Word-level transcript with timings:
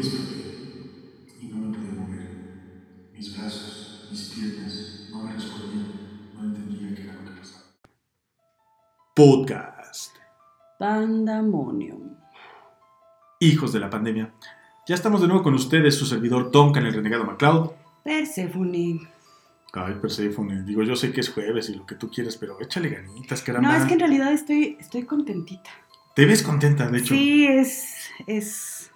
desperté 0.00 0.34
y 1.40 1.46
no 1.46 1.56
me 1.56 1.76
pude 1.76 1.92
mover. 1.92 2.28
Mis 3.12 3.36
brazos, 3.36 4.08
mis 4.10 4.28
piernas 4.30 5.08
no 5.10 5.24
me 5.24 5.32
respondían. 5.32 5.86
No 6.34 6.44
entendía 6.44 6.94
qué 6.94 7.02
era 7.02 7.14
lo 7.14 7.24
que 7.24 7.38
pasaba. 7.38 7.64
Podcast. 9.14 10.16
Pandemonium. 10.78 12.16
Hijos 13.40 13.72
de 13.72 13.80
la 13.80 13.90
pandemia. 13.90 14.32
Ya 14.86 14.94
estamos 14.94 15.20
de 15.20 15.28
nuevo 15.28 15.42
con 15.42 15.54
ustedes, 15.54 15.94
su 15.94 16.06
servidor 16.06 16.50
Tonka 16.50 16.80
en 16.80 16.86
el 16.86 16.94
Renegado 16.94 17.24
MacLeod. 17.24 17.72
Persephone. 18.02 19.08
Ay, 19.72 19.94
Persephone, 20.00 20.64
digo, 20.64 20.82
yo 20.82 20.96
sé 20.96 21.12
que 21.12 21.20
es 21.20 21.28
jueves 21.28 21.68
y 21.68 21.74
lo 21.74 21.86
que 21.86 21.94
tú 21.94 22.10
quieres, 22.10 22.36
pero 22.36 22.60
échale 22.60 22.88
ganitas, 22.88 23.40
caramba. 23.42 23.70
No, 23.70 23.76
es 23.76 23.84
que 23.84 23.94
en 23.94 24.00
realidad 24.00 24.32
estoy, 24.32 24.76
estoy 24.80 25.04
contentita. 25.04 25.70
Te 26.16 26.26
ves 26.26 26.42
contenta, 26.42 26.88
de 26.88 26.98
hecho. 26.98 27.14
Sí, 27.14 27.46
es, 27.46 28.10
es, 28.26 28.90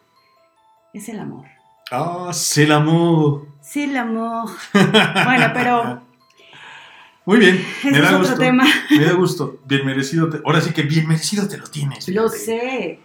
es 0.95 1.09
el 1.09 1.19
amor. 1.21 1.45
Ah, 1.91 2.31
c'est 2.33 2.67
l'amour. 2.67 3.47
Sí, 3.61 3.83
el 3.85 3.97
amor. 3.97 4.49
Bueno, 4.73 5.51
pero 5.53 6.01
Muy 7.27 7.39
bien, 7.39 7.57
ese 7.79 7.91
me 7.91 7.97
es 7.99 8.03
da 8.03 8.09
otro 8.11 8.19
gusto. 8.21 8.39
tema. 8.39 8.65
Me 8.91 9.05
da 9.05 9.13
gusto. 9.13 9.57
Bien 9.67 9.85
merecido. 9.87 10.29
te- 10.31 10.41
Ahora 10.45 10.61
sí 10.61 10.73
que 10.73 10.83
bien 10.83 11.07
merecido 11.09 11.47
te 11.49 11.57
lo 11.59 11.65
tienes. 11.67 12.07
Lo 12.09 12.29
sé, 12.29 13.01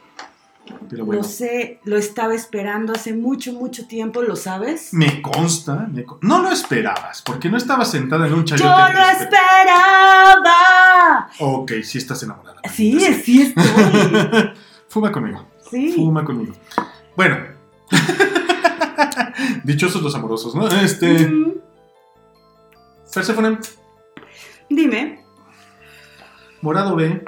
Pero 0.90 1.06
bueno, 1.06 1.22
lo 1.22 1.28
sé. 1.28 1.80
Lo 1.86 1.98
estaba 1.98 2.34
esperando 2.36 2.94
hace 2.94 3.14
mucho, 3.14 3.54
mucho 3.54 3.88
tiempo, 3.88 4.22
¿lo 4.22 4.36
sabes? 4.36 4.94
me 4.94 5.22
consta. 5.22 5.88
me 5.92 6.04
con- 6.04 6.20
No 6.22 6.42
lo 6.42 6.52
esperabas, 6.52 7.22
porque 7.22 7.50
no 7.50 7.58
estabas 7.58 7.92
sentada 7.92 8.28
en 8.28 8.34
un 8.34 8.46
chayote. 8.46 8.70
¡Yo 8.70 8.94
lo 8.94 9.10
esperaba! 9.10 10.56
Ok, 11.40 11.72
sí 11.84 11.98
estás 11.98 12.22
enamorada. 12.24 12.62
Sí, 12.74 13.00
sí 13.24 13.42
estoy. 13.42 13.64
Fuma 14.90 15.12
conmigo. 15.12 15.46
Sí. 15.70 15.92
Fuma 15.94 16.24
conmigo. 16.26 16.54
Bueno. 17.16 17.59
Dichosos 19.64 20.02
los 20.02 20.16
amorosos, 20.16 20.56
¿no? 20.56 20.68
Este. 20.68 21.28
Mm, 21.28 21.54
Persephone, 23.14 23.60
Dime. 24.70 25.24
Morado 26.62 26.96
B 26.96 27.24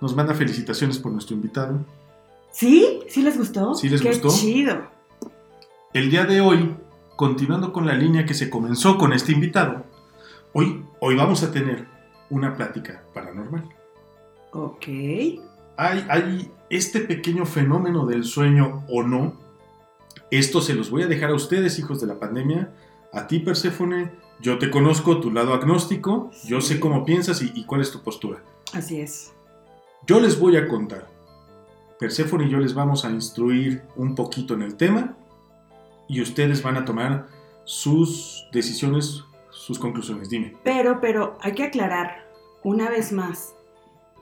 nos 0.00 0.14
manda 0.14 0.34
felicitaciones 0.34 0.98
por 0.98 1.12
nuestro 1.12 1.34
invitado. 1.34 1.84
¿Sí? 2.50 3.00
¿Sí 3.08 3.22
les 3.22 3.38
gustó? 3.38 3.74
¿Sí 3.74 3.88
les 3.88 4.02
Qué 4.02 4.10
gustó? 4.10 4.28
chido. 4.28 4.90
El 5.92 6.10
día 6.10 6.24
de 6.24 6.40
hoy, 6.40 6.76
continuando 7.16 7.72
con 7.72 7.86
la 7.86 7.94
línea 7.94 8.26
que 8.26 8.34
se 8.34 8.50
comenzó 8.50 8.98
con 8.98 9.12
este 9.12 9.32
invitado, 9.32 9.84
hoy, 10.52 10.84
hoy 11.00 11.16
vamos 11.16 11.42
a 11.42 11.50
tener 11.50 11.86
una 12.28 12.54
plática 12.54 13.02
paranormal. 13.14 13.68
Ok. 14.52 14.86
Hay, 15.78 16.06
hay 16.08 16.50
este 16.68 17.00
pequeño 17.00 17.46
fenómeno 17.46 18.06
del 18.06 18.24
sueño 18.24 18.84
o 18.88 19.02
no. 19.02 19.45
Esto 20.30 20.60
se 20.60 20.74
los 20.74 20.90
voy 20.90 21.02
a 21.02 21.06
dejar 21.06 21.30
a 21.30 21.34
ustedes, 21.34 21.78
hijos 21.78 22.00
de 22.00 22.06
la 22.06 22.18
pandemia. 22.18 22.72
A 23.12 23.26
ti, 23.26 23.38
Perséfone, 23.38 24.12
yo 24.40 24.58
te 24.58 24.70
conozco 24.70 25.20
tu 25.20 25.30
lado 25.30 25.54
agnóstico, 25.54 26.30
yo 26.44 26.60
sé 26.60 26.80
cómo 26.80 27.04
piensas 27.04 27.42
y, 27.42 27.52
y 27.54 27.64
cuál 27.64 27.80
es 27.80 27.90
tu 27.90 28.02
postura. 28.02 28.42
Así 28.72 29.00
es. 29.00 29.32
Yo 30.06 30.20
les 30.20 30.38
voy 30.38 30.56
a 30.56 30.68
contar. 30.68 31.08
Perséfone 31.98 32.46
y 32.46 32.50
yo 32.50 32.58
les 32.58 32.74
vamos 32.74 33.04
a 33.04 33.10
instruir 33.10 33.82
un 33.96 34.14
poquito 34.14 34.54
en 34.54 34.62
el 34.62 34.76
tema 34.76 35.16
y 36.08 36.20
ustedes 36.20 36.62
van 36.62 36.76
a 36.76 36.84
tomar 36.84 37.26
sus 37.64 38.46
decisiones, 38.52 39.24
sus 39.50 39.78
conclusiones. 39.78 40.28
Dime. 40.28 40.56
Pero, 40.62 41.00
pero 41.00 41.36
hay 41.40 41.52
que 41.52 41.64
aclarar 41.64 42.30
una 42.62 42.88
vez 42.90 43.12
más. 43.12 43.55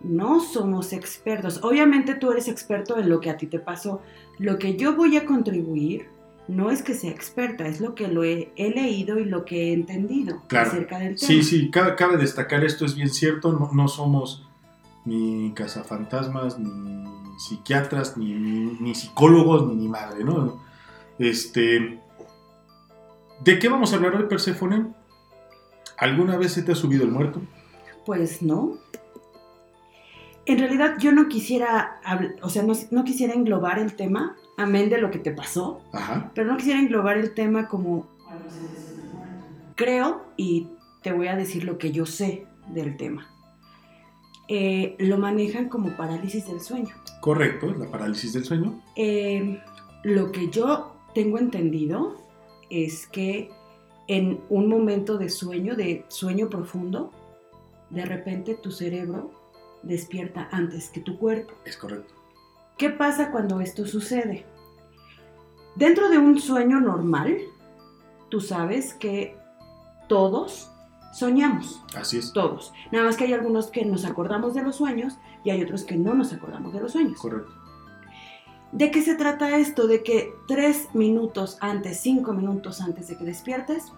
No 0.04 0.40
somos 0.40 0.92
expertos. 0.92 1.60
Obviamente 1.62 2.14
tú 2.14 2.30
eres 2.30 2.48
experto 2.48 2.98
en 2.98 3.08
lo 3.08 3.20
que 3.20 3.30
a 3.30 3.36
ti 3.36 3.46
te 3.46 3.58
pasó. 3.58 4.02
Lo 4.38 4.58
que 4.58 4.76
yo 4.76 4.94
voy 4.96 5.16
a 5.16 5.24
contribuir 5.24 6.08
no 6.46 6.70
es 6.70 6.82
que 6.82 6.92
sea 6.94 7.10
experta, 7.10 7.66
es 7.66 7.80
lo 7.80 7.94
que 7.94 8.06
lo 8.08 8.22
he, 8.22 8.52
he 8.56 8.68
leído 8.70 9.18
y 9.18 9.24
lo 9.24 9.46
que 9.46 9.70
he 9.70 9.72
entendido 9.72 10.42
Claro. 10.46 10.68
acerca 10.70 10.98
del 10.98 11.16
tema. 11.16 11.26
Sí, 11.26 11.42
sí, 11.42 11.70
cabe, 11.70 11.94
cabe 11.96 12.18
destacar 12.18 12.62
esto, 12.64 12.84
es 12.84 12.94
bien 12.94 13.08
cierto, 13.08 13.52
no, 13.52 13.70
no 13.72 13.88
somos 13.88 14.46
ni 15.06 15.52
cazafantasmas, 15.54 16.58
ni 16.58 17.04
psiquiatras, 17.38 18.18
ni, 18.18 18.34
ni- 18.34 18.76
ni 18.78 18.94
psicólogos, 18.94 19.66
ni 19.68 19.74
ni 19.76 19.88
madre, 19.88 20.22
¿no? 20.22 20.60
Este... 21.18 21.98
¿De 23.42 23.58
qué 23.58 23.68
vamos 23.68 23.92
a 23.92 23.96
hablar 23.96 24.14
hoy, 24.16 24.24
Perséfone? 24.28 24.86
¿Alguna 25.96 26.36
vez 26.36 26.52
se 26.52 26.62
te 26.62 26.72
ha 26.72 26.74
subido 26.74 27.04
el 27.04 27.10
muerto? 27.10 27.40
Pues 28.04 28.42
no. 28.42 28.74
En 30.46 30.58
realidad 30.58 30.96
yo 30.98 31.12
no 31.12 31.28
quisiera, 31.28 32.00
o 32.42 32.48
sea, 32.48 32.62
no, 32.62 32.74
no 32.90 33.04
quisiera 33.04 33.32
englobar 33.32 33.78
el 33.78 33.94
tema, 33.94 34.36
amén 34.58 34.90
de 34.90 34.98
lo 34.98 35.10
que 35.10 35.18
te 35.18 35.30
pasó, 35.30 35.80
Ajá. 35.92 36.30
pero 36.34 36.50
no 36.50 36.56
quisiera 36.56 36.80
englobar 36.80 37.16
el 37.16 37.32
tema 37.32 37.66
como 37.68 38.06
creo 39.74 40.22
y 40.36 40.68
te 41.02 41.12
voy 41.12 41.28
a 41.28 41.36
decir 41.36 41.64
lo 41.64 41.78
que 41.78 41.92
yo 41.92 42.06
sé 42.06 42.46
del 42.68 42.96
tema. 42.96 43.28
Eh, 44.48 44.96
lo 44.98 45.16
manejan 45.16 45.68
como 45.68 45.96
parálisis 45.96 46.46
del 46.46 46.60
sueño. 46.60 46.94
Correcto, 47.20 47.72
la 47.72 47.90
parálisis 47.90 48.34
del 48.34 48.44
sueño. 48.44 48.82
Eh, 48.96 49.60
lo 50.02 50.30
que 50.32 50.50
yo 50.50 50.94
tengo 51.14 51.38
entendido 51.38 52.16
es 52.68 53.06
que 53.06 53.50
en 54.06 54.40
un 54.50 54.68
momento 54.68 55.16
de 55.16 55.30
sueño, 55.30 55.76
de 55.76 56.04
sueño 56.08 56.50
profundo, 56.50 57.10
de 57.88 58.04
repente 58.04 58.54
tu 58.54 58.70
cerebro 58.70 59.30
despierta 59.84 60.48
antes 60.50 60.88
que 60.90 61.00
tu 61.00 61.18
cuerpo. 61.18 61.54
Es 61.64 61.76
correcto. 61.76 62.14
¿Qué 62.76 62.90
pasa 62.90 63.30
cuando 63.30 63.60
esto 63.60 63.86
sucede? 63.86 64.44
Dentro 65.76 66.08
de 66.08 66.18
un 66.18 66.40
sueño 66.40 66.80
normal, 66.80 67.38
tú 68.28 68.40
sabes 68.40 68.94
que 68.94 69.36
todos 70.08 70.70
soñamos, 71.12 71.82
Así 71.96 72.18
es. 72.18 72.32
todos. 72.32 72.72
Nada 72.90 73.04
más 73.06 73.16
que 73.16 73.24
hay 73.24 73.32
algunos 73.32 73.68
que 73.68 73.84
nos 73.84 74.04
acordamos 74.04 74.54
de 74.54 74.62
los 74.62 74.76
sueños 74.76 75.16
y 75.44 75.50
hay 75.50 75.62
otros 75.62 75.84
que 75.84 75.96
no 75.96 76.14
nos 76.14 76.32
acordamos 76.32 76.72
de 76.72 76.80
los 76.80 76.92
sueños. 76.92 77.18
Correcto. 77.18 77.52
¿De 78.72 78.90
qué 78.90 79.02
se 79.02 79.14
trata 79.14 79.56
esto? 79.56 79.86
De 79.86 80.02
que 80.02 80.32
tres 80.48 80.88
minutos 80.94 81.58
antes, 81.60 82.00
cinco 82.00 82.32
minutos 82.32 82.80
antes 82.80 83.06
de 83.06 83.16
que 83.16 83.24
despiertes, 83.24 83.92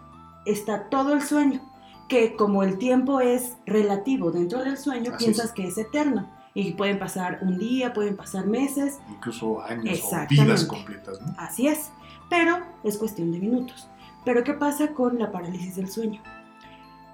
está 0.45 0.91
todo 0.91 1.15
el 1.15 1.23
sueño. 1.23 1.63
Que 2.09 2.37
como 2.37 2.63
el 2.63 2.79
tiempo 2.79 3.21
es 3.21 3.57
relativo 3.67 4.31
dentro 4.31 4.63
del 4.63 4.77
sueño, 4.79 5.13
Así 5.15 5.25
piensas 5.25 5.47
es. 5.47 5.53
que 5.53 5.67
es 5.67 5.79
eterno. 5.79 6.31
Y 6.55 6.73
pueden 6.73 6.99
pasar 6.99 7.41
un 7.43 7.59
día, 7.59 7.93
pueden 7.93 8.17
pasar 8.17 8.47
meses, 8.47 8.99
Incluso 9.11 9.61
años 9.61 10.01
o 10.05 10.27
vidas 10.29 10.65
completas, 10.65 11.21
¿no? 11.21 11.35
así 11.37 11.67
es. 11.69 11.91
Pero 12.31 12.59
es 12.83 12.97
cuestión 12.97 13.31
de 13.33 13.39
minutos. 13.39 13.89
Pero 14.25 14.43
¿qué 14.43 14.55
pasa 14.55 14.93
con 14.95 15.19
la 15.19 15.31
parálisis 15.31 15.77
del 15.77 15.89
sueño? 15.91 16.23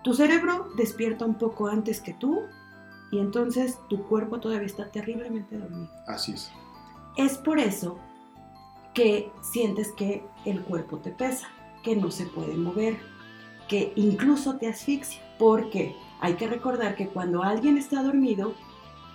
Tu 0.05 0.15
cerebro 0.15 0.69
despierta 0.77 1.25
un 1.25 1.35
poco 1.35 1.69
antes 1.69 2.01
que 2.01 2.13
tú 2.15 2.41
y 3.11 3.19
entonces 3.19 3.79
tu 3.89 4.03
cuerpo 4.05 4.41
todavía 4.41 4.67
está 4.67 4.91
terriblemente 4.91 5.59
dormido. 5.59 5.91
Así 6.07 6.33
es. 6.33 6.51
Es 7.17 7.37
por 7.37 7.59
eso 7.59 7.99
que 8.95 9.31
sientes 9.43 9.93
que 9.93 10.25
el 10.45 10.63
cuerpo 10.63 10.99
te 10.99 11.11
pesa, 11.11 11.49
que 11.83 11.95
no 11.97 12.11
se 12.11 12.27
puede 12.27 12.55
mover, 12.55 12.99
que 13.69 13.93
incluso 13.97 14.57
te 14.57 14.69
asfixia. 14.69 15.21
Porque 15.39 15.95
hay 16.21 16.35
que 16.35 16.47
recordar 16.47 16.95
que 16.95 17.09
cuando 17.09 17.43
alguien 17.43 17.79
está 17.79 18.03
dormido, 18.03 18.55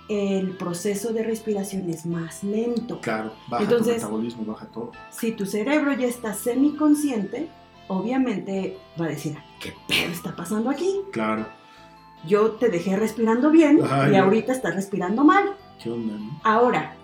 el 0.08 0.56
proceso 0.56 1.12
de 1.12 1.22
respiración 1.22 1.88
es 1.90 2.06
más 2.06 2.42
lento. 2.42 3.00
Claro, 3.00 3.32
baja 3.48 3.64
Entonces- 3.64 3.96
tu 3.96 4.02
metabolismo, 4.02 4.44
baja 4.44 4.66
todo. 4.66 4.92
Si 5.10 5.32
tu 5.32 5.44
cerebro 5.46 5.92
ya 5.92 6.06
está 6.06 6.32
semiconsciente, 6.34 7.48
obviamente 7.88 8.78
va 9.00 9.06
a 9.06 9.08
decir, 9.08 9.36
¿qué 9.60 9.74
pedo 9.86 10.10
está 10.12 10.34
pasando 10.34 10.70
aquí? 10.70 11.00
Claro. 11.12 11.46
Yo 12.26 12.52
te 12.52 12.68
dejé 12.68 12.96
respirando 12.96 13.50
bien 13.50 13.80
Ay, 13.88 14.12
y 14.12 14.16
ahorita 14.16 14.52
estás 14.52 14.74
respirando 14.74 15.24
mal. 15.24 15.54
¿Qué 15.82 15.90
onda, 15.90 16.14
no? 16.18 16.40
Ahora, 16.42 16.96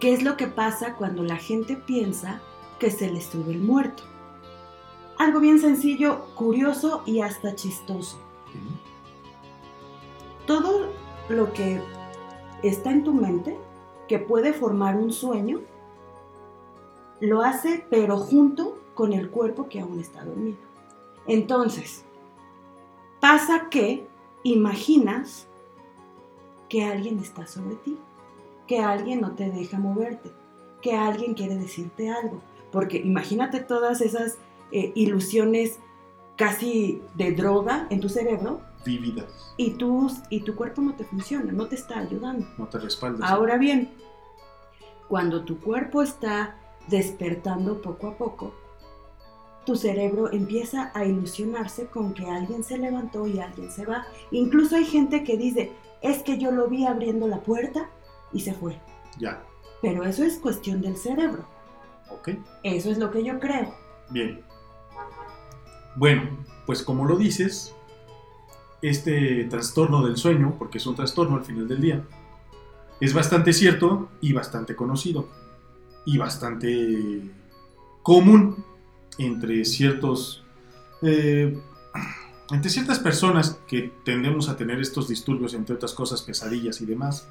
¿qué 0.00 0.12
es 0.12 0.22
lo 0.22 0.36
que 0.36 0.46
pasa 0.46 0.94
cuando 0.94 1.22
la 1.24 1.36
gente 1.36 1.76
piensa 1.76 2.40
que 2.78 2.90
se 2.90 3.10
le 3.10 3.20
sube 3.20 3.52
el 3.52 3.60
muerto? 3.60 4.04
Algo 5.18 5.40
bien 5.40 5.58
sencillo, 5.58 6.26
curioso 6.36 7.02
y 7.04 7.20
hasta 7.20 7.56
chistoso. 7.56 8.18
Todo 10.46 10.92
lo 11.28 11.52
que 11.52 11.82
está 12.62 12.90
en 12.90 13.02
tu 13.04 13.12
mente, 13.12 13.58
que 14.06 14.20
puede 14.20 14.52
formar 14.52 14.96
un 14.96 15.12
sueño, 15.12 15.60
lo 17.20 17.42
hace 17.42 17.84
pero 17.90 18.16
junto 18.16 18.78
con 18.94 19.12
el 19.12 19.28
cuerpo 19.28 19.68
que 19.68 19.80
aún 19.80 19.98
está 19.98 20.24
dormido. 20.24 20.58
Entonces, 21.26 22.04
pasa 23.20 23.68
que 23.70 24.06
imaginas 24.44 25.48
que 26.68 26.84
alguien 26.84 27.18
está 27.18 27.46
sobre 27.46 27.74
ti, 27.76 27.98
que 28.66 28.78
alguien 28.78 29.20
no 29.20 29.32
te 29.32 29.50
deja 29.50 29.78
moverte, 29.78 30.30
que 30.80 30.94
alguien 30.94 31.34
quiere 31.34 31.56
decirte 31.56 32.08
algo. 32.10 32.40
Porque 32.70 32.98
imagínate 32.98 33.60
todas 33.60 34.00
esas 34.00 34.38
eh, 34.72 34.92
ilusiones 34.94 35.78
casi 36.36 37.02
de 37.14 37.32
droga 37.32 37.86
en 37.90 38.00
tu 38.00 38.08
cerebro 38.08 38.60
Vívidas. 38.84 39.54
y 39.56 39.72
tu, 39.72 40.10
y 40.30 40.40
tu 40.40 40.54
cuerpo 40.54 40.80
no 40.82 40.94
te 40.94 41.04
funciona, 41.04 41.52
no 41.52 41.66
te 41.66 41.74
está 41.74 41.98
ayudando. 41.98 42.46
No 42.56 42.68
te 42.68 42.78
respaldas. 42.78 43.28
Ahora 43.28 43.58
bien, 43.58 43.90
cuando 45.08 45.44
tu 45.44 45.58
cuerpo 45.60 46.02
está 46.02 46.56
despertando 46.88 47.82
poco 47.82 48.08
a 48.08 48.16
poco, 48.16 48.54
tu 49.66 49.76
cerebro 49.76 50.32
empieza 50.32 50.90
a 50.94 51.04
ilusionarse 51.04 51.86
con 51.86 52.14
que 52.14 52.24
alguien 52.24 52.64
se 52.64 52.78
levantó 52.78 53.26
y 53.26 53.38
alguien 53.38 53.70
se 53.70 53.84
va. 53.84 54.06
Incluso 54.30 54.76
hay 54.76 54.84
gente 54.84 55.24
que 55.24 55.36
dice, 55.36 55.72
es 56.00 56.22
que 56.22 56.38
yo 56.38 56.50
lo 56.52 56.68
vi 56.68 56.86
abriendo 56.86 57.26
la 57.28 57.40
puerta 57.40 57.90
y 58.32 58.40
se 58.40 58.54
fue. 58.54 58.80
Ya. 59.18 59.42
Pero 59.82 60.04
eso 60.04 60.24
es 60.24 60.38
cuestión 60.38 60.80
del 60.80 60.96
cerebro. 60.96 61.44
Ok. 62.10 62.30
Eso 62.62 62.90
es 62.90 62.98
lo 62.98 63.10
que 63.10 63.22
yo 63.22 63.38
creo. 63.38 63.74
Bien. 64.10 64.42
Bueno, 65.98 66.22
pues 66.64 66.84
como 66.84 67.06
lo 67.06 67.16
dices, 67.16 67.74
este 68.82 69.44
trastorno 69.50 70.06
del 70.06 70.16
sueño, 70.16 70.54
porque 70.56 70.78
es 70.78 70.86
un 70.86 70.94
trastorno 70.94 71.34
al 71.36 71.44
final 71.44 71.66
del 71.66 71.80
día, 71.80 72.04
es 73.00 73.12
bastante 73.12 73.52
cierto 73.52 74.08
y 74.20 74.32
bastante 74.32 74.76
conocido 74.76 75.28
y 76.06 76.16
bastante 76.16 77.28
común 78.04 78.64
entre 79.18 79.64
ciertos 79.64 80.44
eh, 81.02 81.58
entre 82.52 82.70
ciertas 82.70 83.00
personas 83.00 83.58
que 83.66 83.92
tendemos 84.04 84.48
a 84.48 84.56
tener 84.56 84.80
estos 84.80 85.08
disturbios, 85.08 85.52
entre 85.52 85.74
otras 85.74 85.94
cosas, 85.94 86.22
pesadillas 86.22 86.80
y 86.80 86.86
demás, 86.86 87.28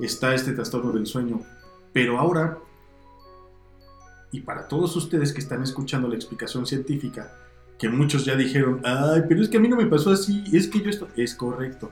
está 0.00 0.34
este 0.34 0.52
trastorno 0.52 0.90
del 0.90 1.06
sueño. 1.06 1.42
Pero 1.92 2.18
ahora, 2.18 2.58
y 4.32 4.40
para 4.40 4.68
todos 4.68 4.96
ustedes 4.96 5.34
que 5.34 5.40
están 5.40 5.62
escuchando 5.62 6.08
la 6.08 6.14
explicación 6.14 6.66
científica, 6.66 7.44
que 7.78 7.88
muchos 7.88 8.24
ya 8.24 8.36
dijeron, 8.36 8.80
ay, 8.84 9.22
pero 9.28 9.42
es 9.42 9.48
que 9.48 9.56
a 9.56 9.60
mí 9.60 9.68
no 9.68 9.76
me 9.76 9.86
pasó 9.86 10.10
así, 10.12 10.44
es 10.52 10.68
que 10.68 10.80
yo 10.80 10.90
esto 10.90 11.08
es 11.16 11.34
correcto. 11.34 11.90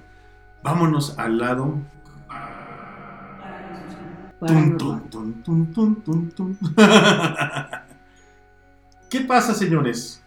Vámonos 0.63 1.19
al 1.19 1.39
lado. 1.39 1.75
Tum, 4.47 4.77
tum, 4.77 5.01
tum, 5.11 5.43
tum, 5.43 5.73
tum, 5.73 6.01
tum, 6.03 6.31
tum. 6.31 6.57
¿Qué 9.11 9.21
pasa, 9.21 9.55
señores? 9.55 10.23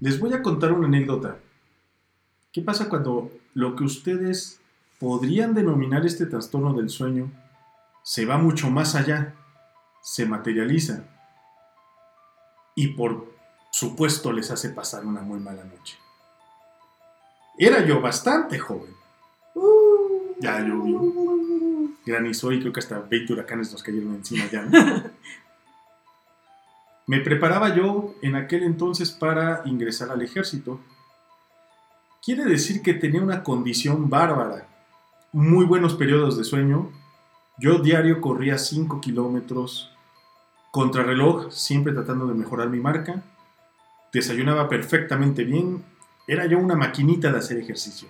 Les 0.00 0.18
voy 0.18 0.32
a 0.32 0.42
contar 0.42 0.72
una 0.72 0.86
anécdota. 0.86 1.36
¿Qué 2.52 2.62
pasa 2.62 2.88
cuando 2.88 3.30
lo 3.54 3.76
que 3.76 3.84
ustedes 3.84 4.60
podrían 4.98 5.54
denominar 5.54 6.06
este 6.06 6.26
trastorno 6.26 6.74
del 6.74 6.88
sueño 6.88 7.30
se 8.02 8.24
va 8.24 8.38
mucho 8.38 8.70
más 8.70 8.94
allá, 8.94 9.34
se 10.00 10.26
materializa 10.26 11.04
y 12.74 12.88
por 12.88 13.31
supuesto 13.72 14.32
les 14.32 14.50
hace 14.50 14.68
pasar 14.68 15.04
una 15.04 15.22
muy 15.22 15.40
mala 15.40 15.64
noche? 15.64 15.98
Era 17.58 17.84
yo 17.84 18.00
bastante 18.00 18.58
joven. 18.58 18.94
Ya 20.40 20.60
llovió. 20.60 21.00
Granizó 22.04 22.52
y 22.52 22.60
creo 22.60 22.72
que 22.72 22.80
hasta 22.80 22.98
20 23.00 23.32
huracanes 23.32 23.72
nos 23.72 23.82
cayeron 23.82 24.14
encima 24.14 24.44
ya. 24.50 24.62
¿no? 24.62 24.70
Me 27.06 27.20
preparaba 27.20 27.74
yo 27.74 28.14
en 28.22 28.36
aquel 28.36 28.62
entonces 28.62 29.10
para 29.10 29.62
ingresar 29.64 30.10
al 30.10 30.22
ejército. 30.22 30.80
Quiere 32.24 32.44
decir 32.44 32.82
que 32.82 32.94
tenía 32.94 33.22
una 33.22 33.42
condición 33.42 34.08
bárbara, 34.08 34.68
muy 35.32 35.64
buenos 35.64 35.94
periodos 35.94 36.36
de 36.38 36.44
sueño. 36.44 36.90
Yo 37.58 37.78
diario 37.78 38.20
corría 38.20 38.58
5 38.58 39.00
kilómetros 39.00 39.90
contrarreloj, 40.70 41.50
siempre 41.50 41.92
tratando 41.92 42.26
de 42.26 42.34
mejorar 42.34 42.68
mi 42.68 42.80
marca. 42.80 43.22
Desayunaba 44.12 44.68
perfectamente 44.68 45.44
bien. 45.44 45.84
Era 46.26 46.46
yo 46.46 46.58
una 46.58 46.74
maquinita 46.74 47.32
de 47.32 47.38
hacer 47.38 47.58
ejercicio. 47.58 48.08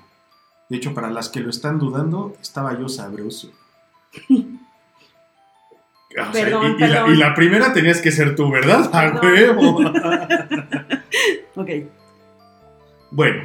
De 0.68 0.76
hecho, 0.76 0.94
para 0.94 1.10
las 1.10 1.28
que 1.28 1.40
lo 1.40 1.50
están 1.50 1.78
dudando, 1.78 2.34
estaba 2.40 2.78
yo 2.78 2.88
sabroso. 2.88 3.50
O 6.10 6.14
sea, 6.14 6.30
Perdón, 6.30 6.76
y, 6.78 6.84
y 6.84 6.86
la, 6.88 6.94
perdón. 6.98 7.14
y 7.14 7.16
la 7.16 7.34
primera 7.34 7.72
tenías 7.72 8.02
que 8.02 8.12
ser 8.12 8.36
tú, 8.36 8.50
¿verdad? 8.50 8.90
¡A 8.92 9.18
huevo! 9.18 9.80
Ok. 11.56 11.70
Bueno, 13.10 13.44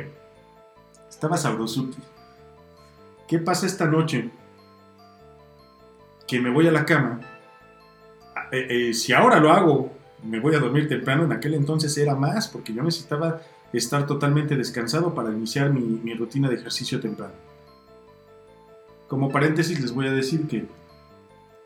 estaba 1.10 1.38
sabrosuki. 1.38 1.98
¿Qué 3.28 3.40
pasa 3.40 3.66
esta 3.66 3.86
noche? 3.86 4.30
Que 6.28 6.42
me 6.42 6.50
voy 6.50 6.68
a 6.68 6.72
la 6.72 6.86
cama. 6.86 7.22
Ah, 8.36 8.48
eh, 8.52 8.90
eh, 8.90 8.94
si 8.94 9.14
ahora 9.14 9.40
lo 9.40 9.52
hago, 9.52 9.97
me 10.24 10.40
voy 10.40 10.56
a 10.56 10.60
dormir 10.60 10.88
temprano. 10.88 11.24
En 11.24 11.32
aquel 11.32 11.54
entonces 11.54 11.98
era 11.98 12.16
más, 12.16 12.48
porque 12.48 12.74
yo 12.74 12.84
necesitaba 12.84 13.42
estar 13.74 14.06
totalmente 14.08 14.56
descansado 14.56 15.14
para 15.14 15.32
iniciar 15.32 15.72
mi, 15.72 16.14
rutina 16.14 16.50
de 16.50 16.56
ejercicio 16.56 17.00
temprano. 17.00 17.34
Como 19.08 19.32
paréntesis, 19.32 19.80
les 19.80 19.94
voy 19.94 20.08
a 20.08 20.12
decir 20.12 20.48
que 20.48 20.66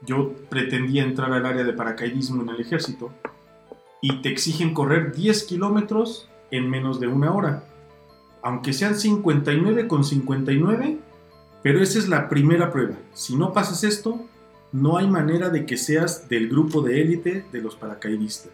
yo 0.04 0.34
pretendía 0.50 1.04
entrar 1.04 1.32
al 1.32 1.46
área 1.46 1.64
de 1.64 1.74
paracaidismo 1.74 2.44
en 2.44 2.50
el 2.50 2.62
ejército 2.62 3.12
y 4.02 4.22
te 4.22 4.30
exigen 4.30 4.74
correr 4.74 5.16
10 5.16 5.44
kilómetros 5.44 6.28
en 6.50 6.70
menos 6.70 7.00
de 7.00 7.08
una 7.08 7.34
hora. 7.34 7.64
Aunque 8.42 8.74
sean 8.74 8.96
59 8.96 9.88
con 9.88 10.04
59, 10.04 11.00
pero 11.62 11.82
esa 11.82 12.00
es 12.00 12.10
la 12.10 12.28
primera 12.28 12.72
prueba. 12.72 12.96
Si 13.14 13.36
no 13.36 13.54
pasas 13.54 13.84
esto, 13.84 14.26
no 14.72 14.98
hay 14.98 15.08
manera 15.08 15.50
de 15.50 15.66
que 15.66 15.78
seas 15.78 16.30
del 16.30 16.48
grupo 16.48 16.82
de 16.82 17.02
élite 17.02 17.46
de 17.52 17.62
los 17.62 17.76
paracaidistas. 17.76 18.52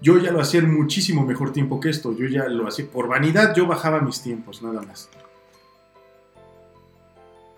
Yo 0.00 0.18
ya 0.18 0.30
lo 0.30 0.40
hacía 0.40 0.60
en 0.60 0.74
muchísimo 0.74 1.24
mejor 1.24 1.52
tiempo 1.52 1.80
que 1.80 1.88
esto. 1.88 2.14
Yo 2.14 2.26
ya 2.26 2.46
lo 2.48 2.68
hacía 2.68 2.86
por 2.86 3.08
vanidad, 3.08 3.54
yo 3.54 3.66
bajaba 3.66 4.00
mis 4.00 4.20
tiempos, 4.20 4.62
nada 4.62 4.82
más. 4.82 5.08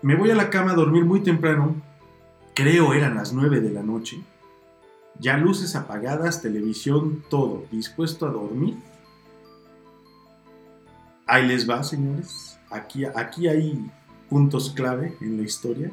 Me 0.01 0.15
voy 0.15 0.31
a 0.31 0.35
la 0.35 0.49
cama 0.49 0.71
a 0.71 0.75
dormir 0.75 1.03
muy 1.03 1.19
temprano. 1.21 1.75
Creo 2.53 2.93
eran 2.93 3.15
las 3.15 3.33
9 3.33 3.59
de 3.59 3.71
la 3.71 3.83
noche. 3.83 4.23
Ya 5.19 5.35
luces 5.37 5.75
apagadas, 5.75 6.41
televisión, 6.41 7.23
todo. 7.29 7.65
Dispuesto 7.69 8.25
a 8.25 8.31
dormir. 8.31 8.77
Ahí 11.25 11.45
les 11.47 11.69
va, 11.69 11.83
señores. 11.83 12.57
Aquí, 12.69 13.03
aquí 13.03 13.49
hay 13.49 13.91
puntos 14.29 14.71
clave 14.71 15.17
en 15.19 15.35
la 15.35 15.43
historia. 15.43 15.91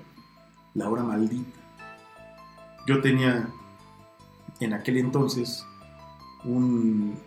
La 0.74 0.88
hora 0.88 1.02
maldita. 1.02 1.58
Yo 2.86 3.00
tenía 3.00 3.48
en 4.60 4.72
aquel 4.72 4.98
entonces 4.98 5.66
un... 6.44 7.18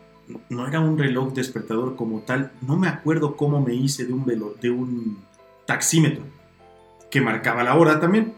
No 0.50 0.68
era 0.68 0.82
un 0.82 0.98
reloj 0.98 1.34
despertador 1.34 1.96
como 1.96 2.20
tal. 2.20 2.52
No 2.62 2.76
me 2.76 2.90
acuerdo 2.90 3.38
cómo 3.38 3.62
me 3.62 3.74
hice 3.74 4.06
de 4.06 4.14
un, 4.14 4.26
velo, 4.26 4.56
de 4.62 4.70
un 4.70 5.20
taxímetro 5.66 6.24
que 7.10 7.22
marcaba 7.22 7.64
la 7.64 7.76
hora 7.76 8.00
también 8.02 8.34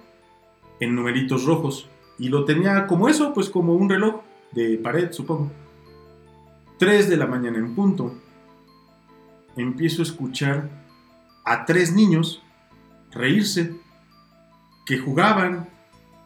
en 0.79 0.95
numeritos 0.95 1.45
rojos. 1.45 1.89
Y 2.19 2.29
lo 2.29 2.45
tenía 2.45 2.85
como 2.85 3.09
eso, 3.09 3.33
pues 3.33 3.49
como 3.49 3.73
un 3.73 3.89
reloj 3.89 4.21
de 4.51 4.77
pared, 4.77 5.11
supongo. 5.11 5.51
3 6.77 7.09
de 7.09 7.17
la 7.17 7.25
mañana 7.25 7.57
en 7.57 7.73
punto. 7.75 8.13
Empiezo 9.55 10.01
a 10.01 10.05
escuchar 10.05 10.69
a 11.43 11.65
tres 11.65 11.93
niños 11.93 12.43
reírse, 13.11 13.75
que 14.89 14.97
jugaban 14.97 15.69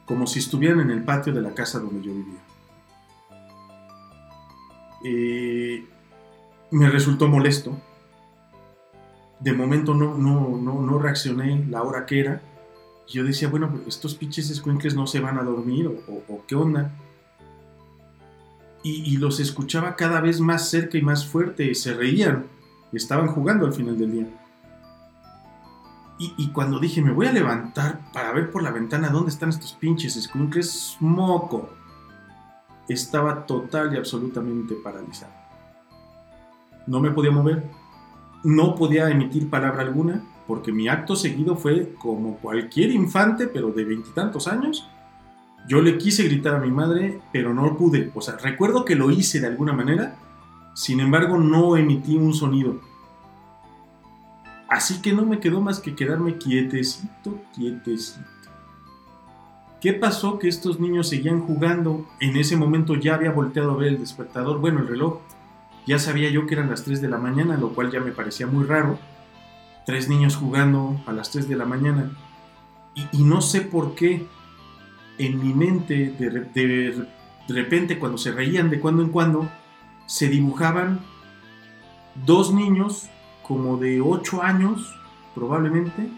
como 0.05 0.25
si 0.25 0.39
estuvieran 0.39 0.79
en 0.79 0.89
el 0.89 1.03
patio 1.03 1.33
de 1.33 1.41
la 1.41 1.53
casa 1.53 1.79
donde 1.79 2.01
yo 2.01 2.13
vivía. 2.13 2.39
Eh, 5.03 5.85
me 6.71 6.89
resultó 6.89 7.27
molesto. 7.27 7.77
De 9.41 9.51
momento 9.51 9.93
no, 9.93 10.17
no, 10.17 10.57
no, 10.57 10.81
no 10.81 10.97
reaccioné 10.97 11.65
la 11.69 11.83
hora 11.83 12.05
que 12.05 12.21
era. 12.21 12.41
Yo 13.09 13.25
decía, 13.25 13.49
bueno, 13.49 13.69
pero 13.69 13.83
estos 13.85 14.15
pinches 14.15 14.49
escuincles 14.49 14.95
no 14.95 15.07
se 15.07 15.19
van 15.19 15.37
a 15.37 15.43
dormir 15.43 15.87
o 16.07 16.45
qué 16.47 16.55
onda. 16.55 16.89
Y, 18.81 19.13
y 19.13 19.17
los 19.17 19.41
escuchaba 19.41 19.97
cada 19.97 20.21
vez 20.21 20.39
más 20.39 20.69
cerca 20.69 20.97
y 20.97 21.01
más 21.01 21.25
fuerte. 21.25 21.75
Se 21.75 21.93
reían. 21.93 22.45
Estaban 22.93 23.27
jugando 23.27 23.65
al 23.65 23.73
final 23.73 23.99
del 23.99 24.11
día. 24.13 24.42
Y, 26.19 26.49
cuando 26.49 26.79
dije, 26.79 27.01
me 27.01 27.11
voy 27.11 27.25
a 27.25 27.33
levantar 27.33 27.99
para 28.13 28.31
ver 28.31 28.49
por 28.49 28.63
la 28.63 28.71
ventana 28.71 29.09
dónde 29.09 29.31
están 29.31 29.49
estos 29.49 29.73
pinches 29.73 30.15
escuincles, 30.15 30.95
moco. 31.01 31.69
Estaba 32.87 33.45
total 33.45 33.93
y 33.93 33.97
absolutamente 33.97 34.75
paralizado. 34.75 35.33
No 36.87 37.01
me 37.01 37.11
podía 37.11 37.31
mover. 37.31 37.63
No 38.43 38.75
podía 38.75 39.09
emitir 39.09 39.49
palabra 39.49 39.81
alguna, 39.81 40.21
porque 40.47 40.71
mi 40.71 40.87
acto 40.87 41.15
seguido 41.15 41.55
fue 41.55 41.95
como 41.99 42.37
cualquier 42.37 42.91
infante, 42.91 43.47
pero 43.47 43.71
de 43.71 43.83
veintitantos 43.83 44.47
años. 44.47 44.87
Yo 45.67 45.81
le 45.81 45.97
quise 45.97 46.23
gritar 46.23 46.55
a 46.55 46.59
mi 46.59 46.71
madre, 46.71 47.21
pero 47.31 47.53
no 47.53 47.75
pude. 47.75 48.11
O 48.13 48.21
sea, 48.21 48.37
recuerdo 48.37 48.85
que 48.85 48.95
lo 48.95 49.11
hice 49.11 49.39
de 49.39 49.47
alguna 49.47 49.73
manera, 49.73 50.15
sin 50.73 50.99
embargo 50.99 51.37
no 51.37 51.75
emití 51.75 52.15
un 52.17 52.33
sonido. 52.33 52.79
Así 54.73 55.03
que 55.03 55.13
no 55.13 55.23
me 55.23 55.39
quedó 55.39 55.61
más 55.61 55.79
que 55.79 55.93
quedarme 55.93 56.39
quietecito, 56.39 57.39
quietecito. 57.53 58.25
¿Qué 59.79 59.93
pasó? 59.93 60.39
Que 60.39 60.47
estos 60.47 60.79
niños 60.79 61.09
seguían 61.09 61.41
jugando. 61.41 62.07
En 62.19 62.35
ese 62.37 62.57
momento 62.57 62.95
ya 62.95 63.13
había 63.13 63.29
volteado 63.31 63.69
a 63.71 63.75
ver 63.75 63.89
el 63.89 63.99
despertador, 63.99 64.57
bueno, 64.59 64.79
el 64.79 64.87
reloj. 64.87 65.19
Ya 65.85 65.99
sabía 65.99 66.31
yo 66.31 66.47
que 66.47 66.55
eran 66.55 66.71
las 66.71 66.83
3 66.85 67.01
de 67.03 67.07
la 67.09 67.19
mañana, 67.19 67.55
lo 67.55 67.69
cual 67.75 67.91
ya 67.91 67.99
me 67.99 68.11
parecía 68.13 68.47
muy 68.47 68.65
raro. 68.65 68.97
Tres 69.85 70.09
niños 70.09 70.37
jugando 70.37 70.99
a 71.05 71.11
las 71.13 71.29
3 71.29 71.47
de 71.47 71.55
la 71.55 71.65
mañana. 71.65 72.09
Y, 73.11 73.23
no 73.23 73.41
sé 73.41 73.61
por 73.61 73.93
qué. 73.93 74.25
en 75.19 75.39
mi 75.39 75.53
mente, 75.53 76.09
de- 76.17 76.91
de 77.47 77.53
repente, 77.53 77.99
cuando 77.99 78.17
se 78.17 78.31
reían 78.31 78.71
de 78.71 78.79
cuando 78.79 79.03
en 79.03 79.09
cuando, 79.09 79.47
se 80.07 80.27
dibujaban 80.27 81.01
dos 82.25 82.51
niños 82.51 83.09
como 83.43 83.77
de 83.77 84.01
8 84.01 84.41
años, 84.41 84.93
probablemente, 85.35 86.09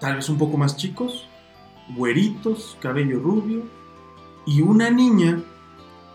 tal 0.00 0.16
vez 0.16 0.28
un 0.28 0.38
poco 0.38 0.56
más 0.56 0.76
chicos, 0.76 1.28
güeritos, 1.96 2.76
cabello 2.80 3.20
rubio, 3.20 3.62
y 4.46 4.62
una 4.62 4.90
niña 4.90 5.40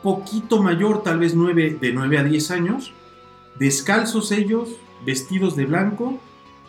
poquito 0.03 0.62
mayor, 0.62 1.03
tal 1.03 1.20
vez 1.20 1.36
nueve- 1.36 1.77
de 1.79 1.94
9 1.94 2.17
a 2.17 2.24
10 2.24 2.51
años, 2.51 2.94
descalzos 3.58 4.32
ellos, 4.32 4.70
vestidos 5.05 5.55
de 5.55 5.65
blanco. 5.65 6.17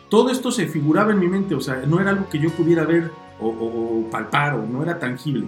Todo 0.09 0.29
esto 0.29 0.51
se 0.51 0.67
figuraba 0.67 1.11
en 1.11 1.19
mi 1.19 1.27
mente, 1.27 1.53
o 1.55 1.61
sea, 1.61 1.83
no 1.85 1.99
era 1.99 2.11
algo 2.11 2.29
que 2.29 2.39
yo 2.39 2.49
pudiera 2.51 2.83
ver 2.83 3.11
o- 3.39 3.49
o 3.49 4.09
palpar, 4.09 4.55
o 4.55 4.65
no 4.65 4.81
era 4.81 4.97
tangible. 4.99 5.47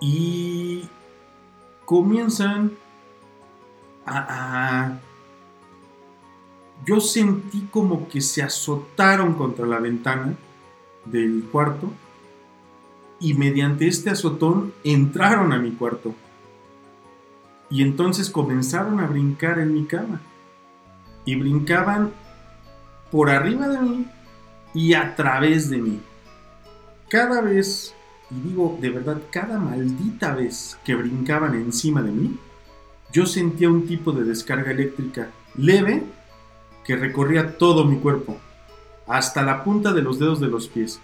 Y 0.00 0.84
comienzan 1.84 2.72
Yo 6.84 7.00
sentí 7.00 7.68
como 7.70 8.08
que 8.08 8.20
se 8.20 8.42
azotaron 8.42 9.34
contra 9.34 9.66
la 9.66 9.78
ventana 9.78 10.34
del 11.04 11.44
cuarto 11.50 11.92
y 13.20 13.34
mediante 13.34 13.86
este 13.86 14.10
azotón 14.10 14.72
entraron 14.82 15.52
a 15.52 15.58
mi 15.58 15.72
cuarto. 15.72 16.14
Y 17.68 17.82
entonces 17.82 18.30
comenzaron 18.30 18.98
a 18.98 19.06
brincar 19.06 19.58
en 19.58 19.74
mi 19.74 19.84
cama. 19.84 20.20
Y 21.24 21.36
brincaban 21.36 22.12
por 23.10 23.30
arriba 23.30 23.68
de 23.68 23.78
mí 23.78 24.06
y 24.72 24.94
a 24.94 25.14
través 25.14 25.68
de 25.68 25.78
mí. 25.78 26.00
Cada 27.08 27.42
vez, 27.42 27.94
y 28.30 28.48
digo 28.48 28.78
de 28.80 28.90
verdad, 28.90 29.20
cada 29.30 29.58
maldita 29.58 30.34
vez 30.34 30.78
que 30.84 30.94
brincaban 30.94 31.54
encima 31.54 32.02
de 32.02 32.10
mí, 32.10 32.38
yo 33.12 33.26
sentía 33.26 33.68
un 33.70 33.86
tipo 33.86 34.12
de 34.12 34.24
descarga 34.24 34.70
eléctrica 34.70 35.30
leve 35.56 36.04
que 36.84 36.96
recorría 36.96 37.58
todo 37.58 37.84
mi 37.84 37.96
cuerpo, 37.98 38.38
hasta 39.06 39.42
la 39.42 39.64
punta 39.64 39.92
de 39.92 40.02
los 40.02 40.18
dedos 40.18 40.40
de 40.40 40.48
los 40.48 40.68
pies. 40.68 41.00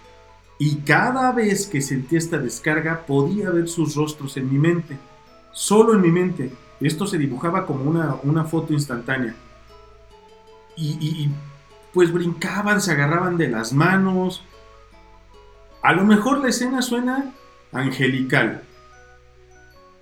Y 0.59 0.77
cada 0.77 1.33
vez 1.33 1.67
que 1.67 1.83
sentía 1.83 2.19
esta 2.19 2.39
descarga 2.39 3.05
podía 3.07 3.51
ver 3.51 3.69
sus 3.69 3.95
rostros 3.95 4.37
en 4.37 4.51
mi 4.51 4.59
mente, 4.59 4.97
solo 5.53 5.95
en 5.95 6.01
mi 6.01 6.11
mente. 6.11 6.51
Esto 6.81 7.07
se 7.07 7.19
dibujaba 7.19 7.67
como 7.67 7.85
una, 7.85 8.17
una 8.23 8.45
foto 8.45 8.73
instantánea. 8.73 9.35
Y, 10.77 10.93
y- 11.01 11.25
y, 11.25 11.31
pues 11.93 12.13
brincaban, 12.13 12.81
se 12.81 12.93
agarraban 12.93 13.37
de 13.37 13.49
las 13.49 13.73
manos. 13.73 14.43
A 15.83 15.93
lo 15.93 16.05
mejor 16.05 16.39
la 16.41 16.49
escena 16.49 16.83
suena 16.83 17.33
angelical. 17.73 18.63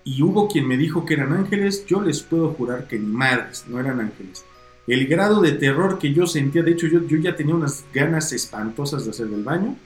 Y 0.04 0.22
hubo 0.22 0.48
quien 0.48 0.68
me 0.68 0.76
dijo 0.76 1.06
que 1.06 1.14
eran 1.14 1.32
ángeles, 1.32 1.86
yo 1.86 2.02
les 2.02 2.22
puedo 2.22 2.52
jurar 2.52 2.86
que 2.86 2.98
ni 2.98 3.06
madres, 3.06 3.64
no 3.68 3.80
eran 3.80 4.00
ángeles. 4.00 4.44
El 4.86 5.06
grado 5.06 5.40
de 5.40 5.52
terror 5.52 5.98
que 5.98 6.12
yo 6.12 6.26
sentía, 6.26 6.62
de 6.62 6.72
hecho 6.72 6.86
yo, 6.86 7.06
yo 7.06 7.16
ya 7.16 7.34
tenía 7.34 7.54
unas 7.54 7.86
ganas 7.92 8.32
espantosas 8.32 9.04
de 9.04 9.12
hacer 9.12 9.28
del 9.28 9.42
baño, 9.42 9.76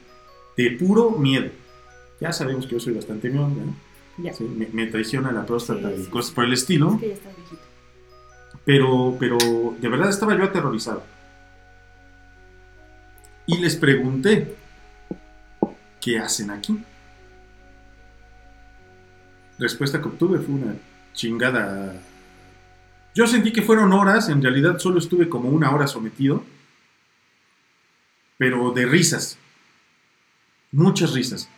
de 0.57 0.73
puro 0.73 1.13
miedo. 1.13 1.51
Ya 2.21 2.33
sabemos 2.33 2.67
que 2.67 2.73
yo 2.73 2.81
soy 2.81 2.95
bastante 2.95 3.31
mionda, 3.31 3.65
¿no? 3.65 4.33
Sí, 4.33 4.45
me, 4.45 4.69
me 4.73 4.87
traiciona 4.89 5.31
la 5.31 5.47
próstata 5.47 5.89
Sí, 5.91 6.01
y 6.01 6.05
sí, 6.05 6.11
cosas 6.11 6.33
por 6.33 6.45
el 6.45 6.53
estilo. 6.53 6.95
Es 6.95 7.01
que 7.01 7.09
ya 7.09 7.15
estás 7.15 7.37
viejito. 7.37 7.63
Pero, 8.65 9.17
pero 9.21 9.39
de 9.81 9.89
verdad 9.89 10.11
estaba 10.11 10.37
yo 10.37 10.43
aterrorizado. 10.43 11.05
Y 13.47 13.59
les 13.59 13.77
pregunté, 13.77 14.57
¿qué 16.01 16.19
hacen 16.19 16.51
aquí? 16.51 16.79
Respuesta 19.59 20.01
que 20.01 20.09
obtuve 20.09 20.39
fue 20.39 20.55
una 20.55 20.75
chingada. 21.15 21.95
Yo 23.15 23.27
sentí 23.27 23.53
que 23.53 23.63
fueron 23.63 23.93
horas, 23.93 24.29
en 24.29 24.43
realidad 24.43 24.79
solo 24.79 24.99
estuve 24.99 25.29
como 25.29 25.49
una 25.49 25.71
hora 25.73 25.87
sometido, 25.89 26.45
pero 28.37 28.71
de 28.71 28.87
risas, 28.87 29.37
muchas 30.71 31.13
risas. 31.13 31.51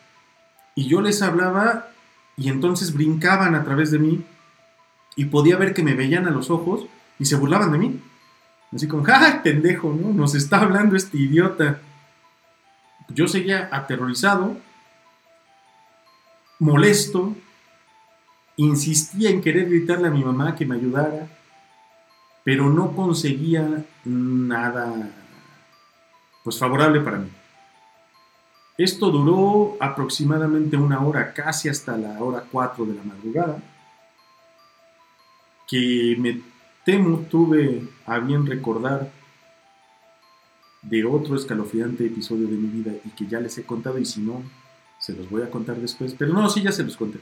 Y 0.75 0.88
yo 0.88 1.02
les 1.02 1.21
hablaba 1.21 1.88
y 2.37 2.49
entonces 2.49 2.95
brincaban 2.95 3.54
a 3.54 3.64
través 3.64 3.90
de 3.90 3.99
mí 3.99 4.25
y 5.16 5.26
podía 5.26 5.57
ver 5.57 5.75
que 5.75 5.83
me 5.83 5.95
veían 5.95 6.26
a 6.26 6.30
los 6.30 6.50
ojos 6.50 6.87
y 7.19 7.26
se 7.26 7.37
burlaban 7.37 7.73
de 7.73 7.78
mí. 7.78 8.00
Así 8.73 8.88
como, 8.88 9.04
¡ay, 9.07 9.40
pendejo! 9.45 9.92
¿no? 9.92 10.12
Nos 10.14 10.35
está 10.35 10.61
hablando 10.61 10.97
este 10.97 11.19
idiota. 11.19 11.80
Yo 13.11 13.26
seguía 13.26 13.69
aterrorizado, 13.71 14.57
molesto, 16.61 17.35
insistía 18.64 19.31
en 19.31 19.40
querer 19.40 19.69
gritarle 19.69 20.09
a 20.09 20.11
mi 20.11 20.25
mamá 20.25 20.55
que 20.55 20.67
me 20.67 20.76
ayudara, 20.76 21.29
pero 22.45 22.69
no 22.69 22.95
conseguía 22.95 23.85
nada 24.05 25.11
pues 26.45 26.59
favorable 26.59 27.00
para 27.00 27.19
mí. 27.19 27.29
Esto 28.76 29.11
duró 29.11 29.76
aproximadamente 29.79 30.76
una 30.76 31.05
hora, 31.05 31.35
casi 31.35 31.69
hasta 31.69 31.97
la 31.97 32.23
hora 32.23 32.45
4 32.50 32.87
de 32.87 32.95
la 32.95 33.02
madrugada, 33.02 33.62
que 35.69 36.17
me 36.19 36.40
temo 36.85 37.19
tuve 37.31 37.87
a 38.07 38.19
bien 38.19 38.47
recordar 38.47 39.11
de 40.83 41.05
otro 41.05 41.37
escalofriante 41.37 42.07
episodio 42.07 42.47
de 42.47 42.57
mi 42.57 42.69
vida 42.69 42.93
y 43.05 43.11
que 43.11 43.26
ya 43.26 43.38
les 43.38 43.57
he 43.59 43.64
contado 43.64 43.99
y 43.99 44.07
si 44.07 44.23
no, 44.23 44.43
se 44.99 45.12
los 45.12 45.29
voy 45.29 45.43
a 45.43 45.50
contar 45.50 45.76
después. 45.76 46.14
Pero 46.19 46.33
no, 46.33 46.49
sí, 46.49 46.62
ya 46.62 46.73
se 46.73 46.83
los 46.83 46.97
conté. 46.97 47.21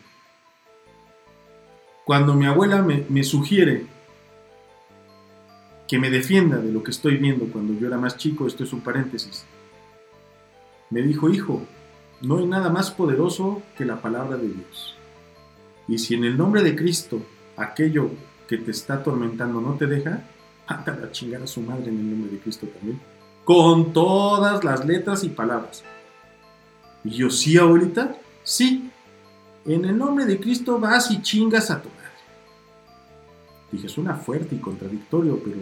Cuando 2.08 2.32
mi 2.32 2.46
abuela 2.46 2.80
me, 2.80 3.22
sugiere 3.22 3.84
que 5.86 5.98
me 5.98 6.08
defienda 6.08 6.56
de 6.56 6.72
lo 6.72 6.82
que 6.82 6.90
estoy 6.90 7.18
viendo 7.18 7.44
cuando 7.52 7.78
yo 7.78 7.86
era 7.86 7.98
más 7.98 8.16
chico, 8.16 8.46
esto 8.46 8.64
es 8.64 8.72
un 8.72 8.80
paréntesis, 8.80 9.44
me 10.88 11.02
dijo, 11.02 11.28
hijo, 11.28 11.60
no 12.22 12.38
hay 12.38 12.46
nada 12.46 12.70
más 12.70 12.90
poderoso 12.90 13.60
que 13.76 13.84
la 13.84 14.00
palabra 14.00 14.38
de 14.38 14.48
Dios. 14.48 14.96
Y 15.86 15.98
si 15.98 16.14
en 16.14 16.24
el 16.24 16.38
nombre 16.38 16.62
de 16.62 16.74
Cristo 16.74 17.20
aquello 17.58 18.10
que 18.48 18.56
te 18.56 18.70
está 18.70 18.94
atormentando 18.94 19.60
no 19.60 19.74
te 19.74 19.86
deja, 19.86 20.22
mándalo 20.66 21.08
a 21.08 21.12
chingar 21.12 21.42
a 21.42 21.46
su 21.46 21.60
madre 21.60 21.90
en 21.90 21.98
el 21.98 22.10
nombre 22.10 22.30
de 22.30 22.38
Cristo 22.38 22.68
también. 22.68 22.98
Con 23.44 23.92
todas 23.92 24.64
las 24.64 24.82
letras 24.86 25.24
y 25.24 25.28
palabras. 25.28 25.84
Y 27.04 27.10
yo, 27.10 27.28
sí, 27.28 27.58
abuelita, 27.58 28.16
sí. 28.44 28.90
En 29.66 29.84
el 29.84 29.98
nombre 29.98 30.24
de 30.24 30.40
Cristo 30.40 30.78
vas 30.78 31.10
y 31.10 31.20
chingas 31.20 31.70
a 31.70 31.82
tu. 31.82 31.90
Dije, 33.70 33.88
suena 33.88 34.14
fuerte 34.14 34.54
y 34.54 34.58
contradictorio, 34.58 35.40
pero 35.44 35.56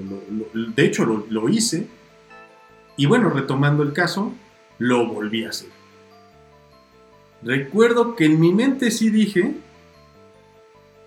de 0.55 0.85
hecho 0.85 1.05
lo, 1.05 1.27
lo 1.29 1.49
hice. 1.49 1.89
Y 2.97 3.07
bueno, 3.07 3.31
retomando 3.31 3.83
el 3.83 3.93
caso, 3.93 4.33
lo 4.79 5.07
volví 5.07 5.45
a 5.45 5.51
hacer. 5.51 5.71
Recuerdo 7.43 8.17
que 8.17 8.27
en 8.27 8.41
mi 8.41 8.53
mente 8.53 8.91
sí 8.91 9.11
dije, 9.11 9.55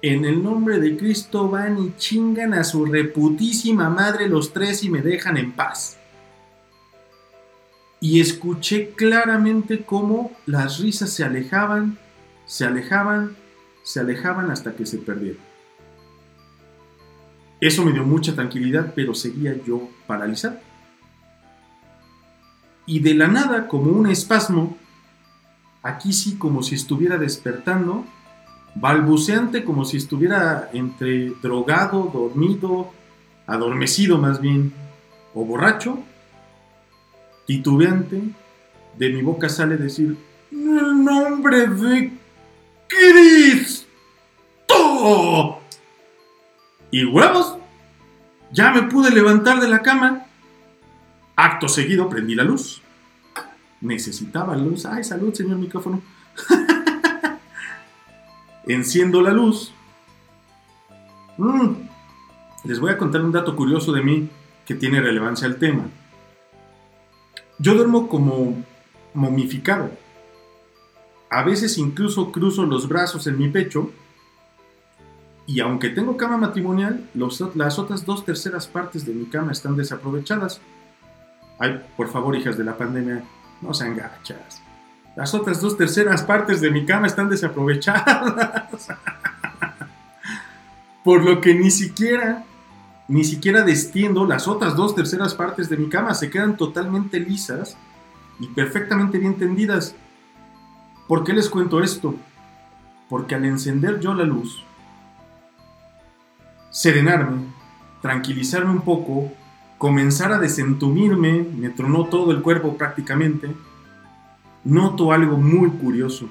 en 0.02 0.24
el 0.24 0.42
nombre 0.42 0.80
de 0.80 0.96
Cristo 0.96 1.50
van 1.50 1.78
y 1.78 1.94
chingan 1.98 2.54
a 2.54 2.64
su 2.64 2.86
reputísima 2.86 3.90
madre 3.90 4.30
los 4.30 4.54
tres 4.54 4.84
y 4.84 4.90
me 4.90 5.02
dejan 5.02 5.38
en 5.38 5.52
paz. 5.52 5.98
Y 8.00 8.22
escuché 8.22 8.92
claramente 8.92 9.84
cómo 9.84 10.32
las 10.46 10.80
risas 10.80 11.12
se 11.12 11.26
alejaban, 11.26 11.98
se 12.46 12.66
alejaban, 12.66 13.36
se 13.84 14.00
alejaban 14.00 14.52
hasta 14.52 14.74
que 14.74 14.86
se 14.86 15.00
perdieron. 15.00 15.49
Eso 17.62 17.84
me 17.84 17.92
dio 17.92 18.04
mucha 18.04 18.36
tranquilidad, 18.36 18.94
pero 18.96 19.14
seguía 19.14 19.56
yo 19.66 19.90
paralizado. 20.08 20.60
Y 22.86 23.00
de 23.00 23.14
la 23.14 23.28
nada, 23.28 23.68
como 23.68 23.92
un 23.92 24.08
espasmo, 24.08 24.78
aquí 25.84 26.14
sí 26.14 26.38
como 26.38 26.64
si 26.64 26.76
estuviera 26.76 27.18
despertando, 27.18 28.06
balbuceante 28.76 29.64
como 29.64 29.84
si 29.86 29.98
estuviera 29.98 30.70
entre 30.74 31.32
drogado, 31.42 32.10
dormido, 32.14 32.92
adormecido 33.46 34.18
más 34.18 34.40
bien, 34.40 34.74
o 35.34 35.44
borracho, 35.44 36.00
titubeante, 37.46 38.22
de 38.98 39.10
mi 39.10 39.22
boca 39.22 39.50
sale 39.50 39.78
decir, 39.78 40.18
"En 40.52 40.78
el 40.78 41.04
nombre 41.04 41.68
de 41.68 42.12
Cristo. 42.88 43.86
Y 46.92 47.06
huevos, 47.06 47.58
ya 48.52 48.72
me 48.72 48.84
pude 48.84 49.12
levantar 49.12 49.60
de 49.60 49.70
la 49.70 49.82
cama. 49.82 50.26
Acto 51.36 51.68
seguido 51.68 52.10
prendí 52.10 52.36
la 52.36 52.44
luz. 52.44 52.82
Necesitaba 53.82 54.56
luz. 54.56 54.86
Ay, 54.86 55.04
salud, 55.04 55.34
señor 55.34 55.58
micrófono. 55.58 56.02
Enciendo 58.68 59.22
la 59.22 59.32
luz. 59.32 59.74
Mm. 61.38 61.90
Les 62.66 62.80
voy 62.80 62.92
a 62.92 62.98
contar 62.98 63.22
un 63.22 63.32
dato 63.32 63.56
curioso 63.56 63.94
de 63.94 64.02
mí 64.02 64.30
que 64.66 64.76
tiene 64.76 65.00
relevancia 65.00 65.48
al 65.48 65.58
tema. 65.58 65.86
Yo 67.58 67.74
duermo 67.76 68.10
como 68.10 68.64
momificado. 69.14 69.92
A 71.30 71.44
veces 71.44 71.78
incluso 71.78 72.32
cruzo 72.32 72.66
los 72.66 72.88
brazos 72.88 73.28
en 73.28 73.38
mi 73.38 73.48
pecho 73.50 73.92
y 75.50 75.62
aunque 75.62 75.90
tengo 75.90 76.16
cama 76.16 76.38
matrimonial, 76.38 77.10
las 77.16 77.80
otras 77.80 78.06
dos 78.06 78.24
terceras 78.24 78.68
partes 78.68 79.04
de 79.04 79.16
mi 79.16 79.26
cama 79.26 79.52
están 79.52 79.76
desaprovechadas. 79.76 80.62
Ay, 81.58 81.84
por 81.98 82.08
favor, 82.08 82.36
hijas 82.36 82.56
de 82.56 82.64
la 82.64 82.78
pandemia, 82.78 83.24
no 83.60 83.74
sean 83.74 83.96
gachas. 83.96 84.62
Las 85.16 85.34
otras 85.34 85.60
dos 85.60 85.76
terceras 85.76 86.22
partes 86.22 86.62
de 86.62 86.70
mi 86.70 86.86
cama 86.86 87.08
están 87.08 87.30
desaprovechadas. 87.30 88.90
por 91.04 91.26
lo 91.26 91.42
que 91.42 91.56
ni 91.56 91.72
siquiera, 91.72 92.46
ni 93.08 93.24
siquiera 93.24 93.64
destiendo 93.64 94.28
las 94.28 94.48
otras 94.48 94.76
dos 94.76 94.94
terceras 94.94 95.34
partes 95.34 95.68
de 95.68 95.78
mi 95.78 95.90
cama. 95.90 96.14
Se 96.14 96.30
quedan 96.30 96.58
totalmente 96.58 97.20
lisas 97.20 97.76
y 98.40 98.46
perfectamente 98.50 99.18
bien 99.18 99.34
tendidas. 99.34 99.96
¿Por 101.08 101.24
qué 101.24 101.34
les 101.34 101.50
cuento 101.50 101.82
esto? 101.82 102.14
Porque 103.10 103.34
al 103.34 103.46
encender 103.46 104.00
yo 104.00 104.14
la 104.14 104.26
luz, 104.26 104.64
serenarme, 106.70 107.44
tranquilizarme 108.02 108.72
un 108.72 108.82
poco, 108.82 109.32
comenzar 109.78 110.32
a 110.32 110.40
desentumirme, 110.40 111.44
me 111.56 111.70
tronó 111.70 112.06
todo 112.06 112.32
el 112.32 112.42
cuerpo 112.42 112.78
prácticamente, 112.78 113.56
noto 114.64 115.12
algo 115.12 115.38
muy 115.38 115.70
curioso. 115.72 116.30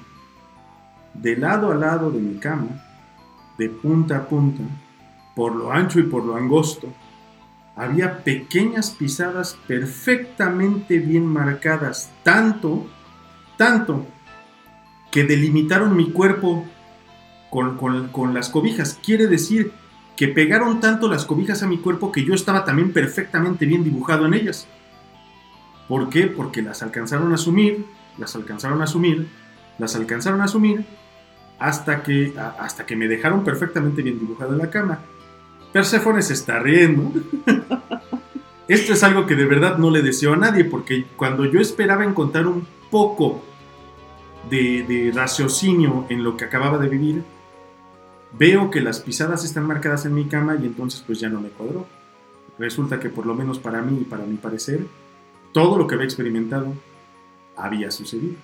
De 1.13 1.35
lado 1.35 1.71
a 1.71 1.75
lado 1.75 2.11
de 2.11 2.19
mi 2.19 2.37
cama, 2.39 2.81
de 3.57 3.69
punta 3.69 4.17
a 4.17 4.27
punta, 4.27 4.63
por 5.35 5.55
lo 5.55 5.71
ancho 5.71 5.99
y 5.99 6.03
por 6.03 6.23
lo 6.23 6.35
angosto, 6.35 6.87
había 7.75 8.23
pequeñas 8.23 8.91
pisadas 8.91 9.57
perfectamente 9.67 10.99
bien 10.99 11.25
marcadas, 11.25 12.11
tanto, 12.23 12.85
tanto, 13.57 14.05
que 15.11 15.23
delimitaron 15.23 15.95
mi 15.95 16.11
cuerpo 16.11 16.65
con, 17.49 17.77
con- 17.77 18.09
con 18.09 18.33
las 18.33 18.49
cobijas. 18.49 18.99
Quiere 19.03 19.27
decir 19.27 19.71
que 20.19 20.27
pegaron 20.27 20.81
tanto 20.81 21.07
las 21.07 21.23
cobijas 21.23 21.63
a 21.63 21.67
mi 21.67 21.77
cuerpo 21.77 22.11
que 22.11 22.25
yo 22.25 22.33
estaba 22.33 22.65
también 22.65 22.91
perfectamente 22.91 23.65
bien 23.65 23.85
dibujado 23.85 24.25
en 24.25 24.33
ellas. 24.33 24.67
¿Por 25.87 26.09
qué? 26.09 26.27
Porque 26.27 26.61
las 26.61 26.83
alcanzaron 26.83 27.31
a 27.31 27.35
asumir, 27.35 27.85
las 28.17 28.35
alcanzaron 28.35 28.81
a 28.81 28.83
asumir, 28.83 29.29
las 29.77 29.95
alcanzaron 29.95 30.41
a 30.41 30.43
asumir 30.43 30.83
hasta 31.57 32.03
que, 32.03 32.33
hasta 32.37 32.85
que 32.85 32.97
me 32.97 33.07
dejaron 33.07 33.45
perfectamente 33.45 34.01
bien 34.01 34.19
dibujado 34.19 34.51
en 34.51 34.57
la 34.57 34.69
cama. 34.69 34.99
Perséfone 35.71 36.21
se 36.21 36.33
está 36.33 36.59
riendo. 36.59 37.13
Esto 38.67 38.91
es 38.91 39.03
algo 39.03 39.25
que 39.25 39.35
de 39.35 39.45
verdad 39.45 39.77
no 39.77 39.89
le 39.89 40.01
deseo 40.01 40.33
a 40.33 40.35
nadie, 40.35 40.65
porque 40.65 41.05
cuando 41.15 41.45
yo 41.45 41.61
esperaba 41.61 42.03
encontrar 42.03 42.45
un 42.45 42.67
poco 42.91 43.41
de 44.49 45.13
raciocinio 45.15 46.07
en 46.09 46.25
lo 46.25 46.35
que 46.35 46.43
acababa 46.43 46.77
de 46.77 46.89
vivir, 46.89 47.23
veo 48.31 48.69
que 48.69 48.81
las 48.81 48.99
pisadas 48.99 49.43
están 49.43 49.65
marcadas 49.65 50.05
en 50.05 50.13
mi 50.13 50.25
cama 50.25 50.57
y 50.61 50.65
entonces 50.65 51.03
pues 51.05 51.19
ya 51.19 51.29
no 51.29 51.41
me 51.41 51.49
cuadró. 51.49 51.85
Resulta 52.57 52.99
que 52.99 53.09
por 53.09 53.25
lo 53.25 53.35
menos 53.35 53.59
para 53.59 53.81
mí 53.81 53.99
y 54.01 54.03
para 54.03 54.25
mi 54.25 54.35
parecer, 54.35 54.85
todo 55.53 55.77
lo 55.77 55.87
que 55.87 55.95
había 55.95 56.05
experimentado 56.05 56.73
había 57.55 57.89
sucedido. 57.91 58.35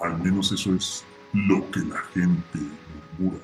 Al 0.00 0.18
menos 0.18 0.52
eso 0.52 0.74
es 0.74 1.04
lo 1.32 1.68
que 1.70 1.80
la 1.80 1.98
gente 2.14 2.58
murmura. 3.18 3.42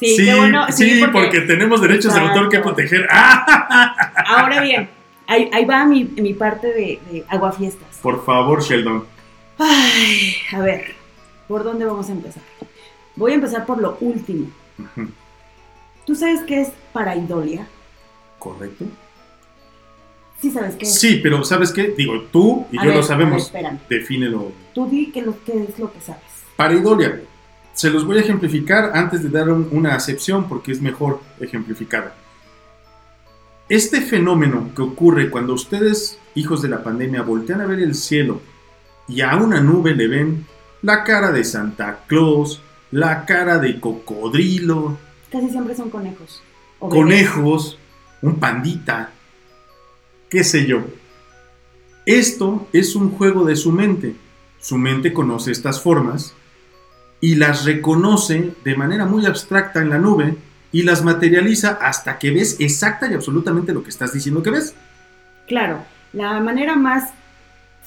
Sí, 0.00 0.16
qué 0.16 0.34
bueno. 0.34 0.66
Sí, 0.70 0.90
sí, 0.90 1.04
porque, 1.12 1.40
tenemos 1.42 1.80
derechos 1.80 2.14
de 2.14 2.20
autor 2.20 2.48
que 2.48 2.56
Exacto. 2.56 2.76
proteger. 2.76 3.08
¡Ah! 3.10 4.12
Ahora 4.26 4.60
bien, 4.62 4.88
ahí, 5.26 5.50
ahí 5.52 5.64
va 5.64 5.84
mi, 5.84 6.04
mi 6.04 6.34
parte 6.34 6.68
de, 6.68 7.00
de 7.10 7.24
aguafiestas. 7.28 7.98
Por 8.02 8.24
favor, 8.24 8.62
Sheldon. 8.62 9.04
Ay, 9.58 10.34
a 10.52 10.60
ver, 10.60 10.94
¿por 11.48 11.64
dónde 11.64 11.84
vamos 11.84 12.08
a 12.08 12.12
empezar? 12.12 12.42
Voy 13.18 13.32
a 13.32 13.34
empezar 13.34 13.66
por 13.66 13.80
lo 13.80 13.98
último. 14.00 14.46
¿Tú 16.06 16.14
sabes 16.14 16.40
qué 16.46 16.62
es 16.62 16.68
paraidolia? 16.92 17.66
¿Correcto? 18.38 18.84
Sí 20.40 20.50
sabes 20.52 20.76
qué 20.76 20.84
es. 20.86 20.94
Sí, 21.00 21.18
pero 21.22 21.42
¿sabes 21.44 21.72
qué? 21.72 21.94
Digo, 21.96 22.22
tú 22.32 22.66
y 22.70 22.78
A 22.78 22.82
yo 22.84 22.88
ver, 22.90 22.96
lo 22.98 23.02
sabemos. 23.02 23.52
ver. 23.52 23.66
Defínelo. 23.90 24.52
Tú 24.72 24.88
di 24.88 25.10
qué, 25.10 25.20
es 25.20 25.78
lo 25.78 25.92
que 25.92 26.00
sabes. 26.00 26.22
Pareidolia. 26.56 27.20
Se 27.74 27.90
los 27.90 28.04
voy 28.06 28.18
a 28.18 28.20
ejemplificar 28.20 28.92
antes 28.94 29.22
de 29.22 29.28
dar 29.30 29.48
un- 29.50 29.68
una 29.72 29.94
acepción 29.96 30.48
porque 30.48 30.70
es 30.72 30.80
mejor 30.80 31.20
ejemplificado. 31.40 32.10
Este 33.68 34.00
fenómeno 34.00 34.70
que 34.74 34.82
ocurre 34.82 35.28
cuando 35.30 35.52
ustedes, 35.54 36.18
hijos 36.34 36.62
de 36.62 36.68
la 36.68 36.82
pandemia, 36.82 37.22
voltean 37.22 37.60
a 37.60 37.66
ver 37.66 37.80
el 37.80 37.94
cielo 37.94 38.40
y 39.08 39.20
a 39.20 39.36
una 39.36 39.60
nube 39.60 39.94
le 39.94 40.06
ven 40.08 40.46
la 40.82 41.04
cara 41.04 41.32
de 41.32 41.44
Santa 41.44 42.00
Claus, 42.06 42.62
la 42.90 43.24
cara 43.26 43.58
de 43.58 43.80
cocodrilo, 43.80 44.98
Casi 45.30 45.50
siempre 45.50 45.74
son 45.74 45.90
conejos. 45.90 46.42
Conejos, 46.78 47.78
un 48.22 48.36
pandita, 48.36 49.10
qué 50.30 50.42
sé 50.42 50.64
yo. 50.66 50.84
Esto 52.06 52.66
es 52.72 52.94
un 52.96 53.10
juego 53.10 53.44
de 53.44 53.56
su 53.56 53.72
mente. 53.72 54.14
Su 54.60 54.78
mente 54.78 55.12
conoce 55.12 55.50
estas 55.52 55.80
formas 55.82 56.34
y 57.20 57.34
las 57.34 57.64
reconoce 57.64 58.52
de 58.64 58.76
manera 58.76 59.04
muy 59.04 59.26
abstracta 59.26 59.80
en 59.82 59.90
la 59.90 59.98
nube 59.98 60.36
y 60.72 60.82
las 60.82 61.04
materializa 61.04 61.78
hasta 61.80 62.18
que 62.18 62.30
ves 62.30 62.56
exacta 62.60 63.10
y 63.10 63.14
absolutamente 63.14 63.72
lo 63.72 63.82
que 63.82 63.90
estás 63.90 64.12
diciendo 64.12 64.42
que 64.42 64.50
ves. 64.50 64.74
Claro, 65.46 65.84
la 66.12 66.40
manera 66.40 66.76
más 66.76 67.10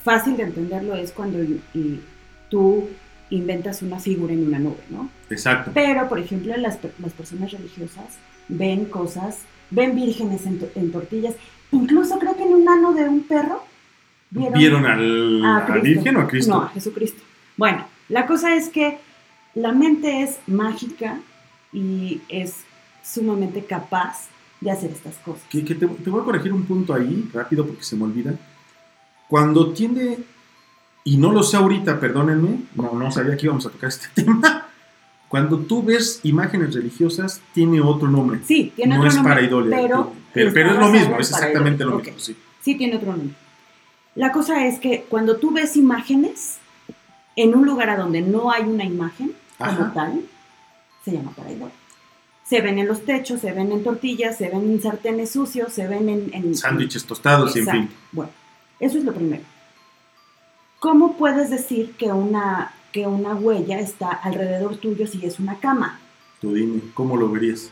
fácil 0.04 0.38
de 0.38 0.44
entenderlo 0.44 0.96
es 0.96 1.12
cuando 1.12 1.42
y- 1.44 1.62
y 1.74 2.02
tú 2.50 2.90
inventas 3.32 3.82
una 3.82 4.00
figura 4.00 4.34
en 4.34 4.46
una 4.46 4.60
nube, 4.60 4.84
¿no? 4.91 5.10
Exacto. 5.30 5.72
Pero, 5.74 6.08
por 6.08 6.20
ejemplo, 6.20 6.56
las, 6.58 6.78
las 7.00 7.13
personas 7.13 7.52
religiosas 7.52 8.06
ven 8.48 8.86
cosas, 8.86 9.39
ven 9.72 9.96
vírgenes 9.96 10.46
en, 10.46 10.60
to- 10.60 10.70
en 10.76 10.91
tortillas, 10.91 11.34
incluso 11.72 12.20
creo 12.20 12.36
que 12.38 12.44
en 12.44 12.54
un 12.54 12.70
ano 12.70 12.94
de 12.94 13.10
un 13.10 13.24
perro 13.24 13.63
¿Vieron 14.34 14.86
al, 14.86 15.44
a. 15.46 15.78
Virgen 15.82 16.15
o 16.15 16.22
a 16.22 16.28
Cristo? 16.28 16.52
No, 16.56 16.62
a 16.62 16.70
Jesucristo. 16.70 17.22
Bueno, 17.58 17.86
la 18.08 18.26
cosa 18.28 18.56
es 18.56 18.70
que 18.70 18.98
la 19.56 19.74
mente 19.74 20.22
es 20.24 20.39
mágica 20.48 21.20
y 21.74 22.22
es 22.30 22.56
sumamente 23.04 23.65
capaz 23.65 24.28
de 24.62 24.72
hacer 24.72 24.91
estas 24.91 25.15
cosas. 25.15 25.44
que, 25.50 25.65
que 25.65 25.76
te, 25.76 25.86
te 25.86 26.10
voy 26.10 26.22
a 26.22 26.24
corregir 26.24 26.54
un 26.54 26.63
punto 26.63 26.94
ahí, 26.94 27.30
rápido, 27.34 27.65
porque 27.65 27.84
se 27.84 27.96
me 27.98 28.04
olvida. 28.06 28.34
Cuando 29.28 29.72
tiene, 29.74 30.20
y 31.04 31.18
no 31.18 31.32
lo 31.32 31.44
sé 31.44 31.58
ahorita, 31.58 32.00
perdónenme, 32.00 32.60
no, 32.76 32.94
no 32.94 33.12
sabía 33.12 33.36
que 33.38 33.46
íbamos 33.48 33.66
a 33.66 33.70
tocar 33.70 33.90
este 33.90 34.08
tema. 34.24 34.68
Cuando 35.28 35.60
tú 35.60 35.82
ves 35.82 36.20
imágenes 36.24 36.74
religiosas, 36.76 37.42
tiene 37.54 37.80
otro 37.82 38.10
nombre. 38.10 38.40
Sí, 38.46 38.74
tiene 38.76 38.96
no 38.96 39.02
otro 39.02 39.10
es 39.10 39.16
nombre, 39.16 39.34
pareidolia. 39.34 39.78
pero, 39.78 40.14
pero, 40.34 40.54
pero 40.54 40.72
es 40.72 40.78
lo 40.78 40.90
mismo, 40.90 41.18
es 41.20 41.30
exactamente 41.32 41.84
lo 41.86 41.92
pareidolia. 41.92 42.14
mismo. 42.14 42.26
sí. 42.26 42.36
Sí, 42.62 42.76
tiene 42.76 42.98
otro 42.98 43.12
nombre. 43.14 43.36
La 44.16 44.32
cosa 44.34 44.66
es 44.68 44.78
que 44.80 45.06
cuando 45.10 45.38
tú 45.38 45.52
ves 45.52 45.78
imágenes 45.78 46.58
en 47.38 47.56
un 47.56 47.66
lugar 47.66 47.90
a 47.90 47.96
donde 47.98 48.22
no 48.22 48.52
hay 48.52 48.64
una 48.64 48.84
imagen 48.84 49.32
como 49.58 49.72
Ajá. 49.72 49.92
tal, 49.94 50.22
se 51.06 51.12
llama 51.14 51.32
pareidolia. 51.32 51.74
Se 52.44 52.60
ven 52.60 52.78
en 52.78 52.88
los 52.90 53.06
techos, 53.06 53.40
se 53.40 53.54
ven 53.54 53.72
en 53.72 53.84
tortillas, 53.84 54.38
se 54.38 54.50
ven 54.50 54.70
en 54.70 54.82
sartenes 54.82 55.32
sucios, 55.32 55.72
se 55.72 55.88
ven 55.88 56.10
en... 56.10 56.30
en 56.34 56.54
Sándwiches 56.56 57.06
tostados, 57.06 57.56
y 57.56 57.60
en 57.60 57.64
Exacto. 57.64 57.82
fin. 57.88 57.98
Bueno, 58.12 58.32
eso 58.82 58.98
es 58.98 59.06
lo 59.06 59.14
primero. 59.14 59.44
¿Cómo 60.82 61.15
puedes 61.15 61.52
decir 61.52 61.94
que 61.96 62.08
una, 62.08 62.74
que 62.91 63.06
una 63.06 63.36
huella 63.36 63.80
está 63.80 64.10
alrededor 64.10 64.78
tuyo 64.78 65.06
si 65.06 65.24
es 65.24 65.39
una 65.39 65.60
cama? 65.60 66.00
Tú 66.41 66.56
dime, 66.56 66.82
¿cómo 66.96 67.17
lo 67.17 67.30
verías? 67.30 67.70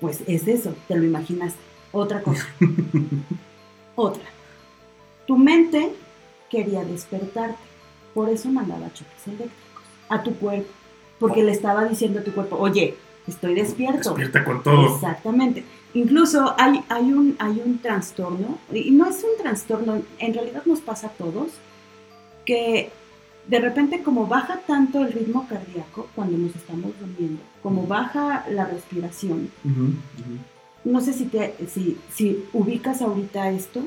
Pues 0.00 0.22
es 0.28 0.46
eso, 0.46 0.72
te 0.86 0.94
lo 0.94 1.02
imaginaste. 1.02 1.58
Otra 1.90 2.22
cosa. 2.22 2.46
Otra. 3.96 4.22
Tu 5.26 5.36
mente 5.36 5.94
quería 6.48 6.84
despertarte, 6.84 7.58
por 8.14 8.30
eso 8.30 8.48
mandaba 8.50 8.86
choques 8.92 9.26
eléctricos 9.26 9.82
a 10.08 10.22
tu 10.22 10.32
cuerpo, 10.36 10.70
porque 11.18 11.42
le 11.42 11.50
estaba 11.50 11.84
diciendo 11.86 12.20
a 12.20 12.22
tu 12.22 12.32
cuerpo, 12.32 12.56
oye, 12.56 12.94
estoy 13.26 13.56
despierto. 13.56 14.10
Despierta 14.10 14.44
con 14.44 14.62
todo. 14.62 14.94
Exactamente. 14.94 15.64
Incluso 15.92 16.54
hay, 16.56 16.84
hay, 16.88 17.12
un, 17.12 17.34
hay 17.40 17.60
un 17.66 17.80
trastorno, 17.80 18.58
y 18.72 18.92
no 18.92 19.08
es 19.08 19.24
un 19.24 19.42
trastorno, 19.42 20.02
en 20.20 20.34
realidad 20.34 20.62
nos 20.66 20.80
pasa 20.80 21.08
a 21.08 21.10
todos, 21.10 21.48
que 22.44 22.90
de 23.48 23.58
repente 23.60 24.02
como 24.02 24.26
baja 24.26 24.60
tanto 24.66 25.02
el 25.04 25.12
ritmo 25.12 25.46
cardíaco 25.48 26.08
cuando 26.14 26.38
nos 26.38 26.54
estamos 26.56 26.92
durmiendo, 26.98 27.42
como 27.62 27.86
baja 27.86 28.44
la 28.50 28.64
respiración, 28.66 29.50
no 30.84 31.00
sé 31.00 31.12
si, 31.12 31.24
te, 31.26 31.54
si, 31.68 31.98
si 32.12 32.44
ubicas 32.52 33.02
ahorita 33.02 33.50
esto, 33.50 33.82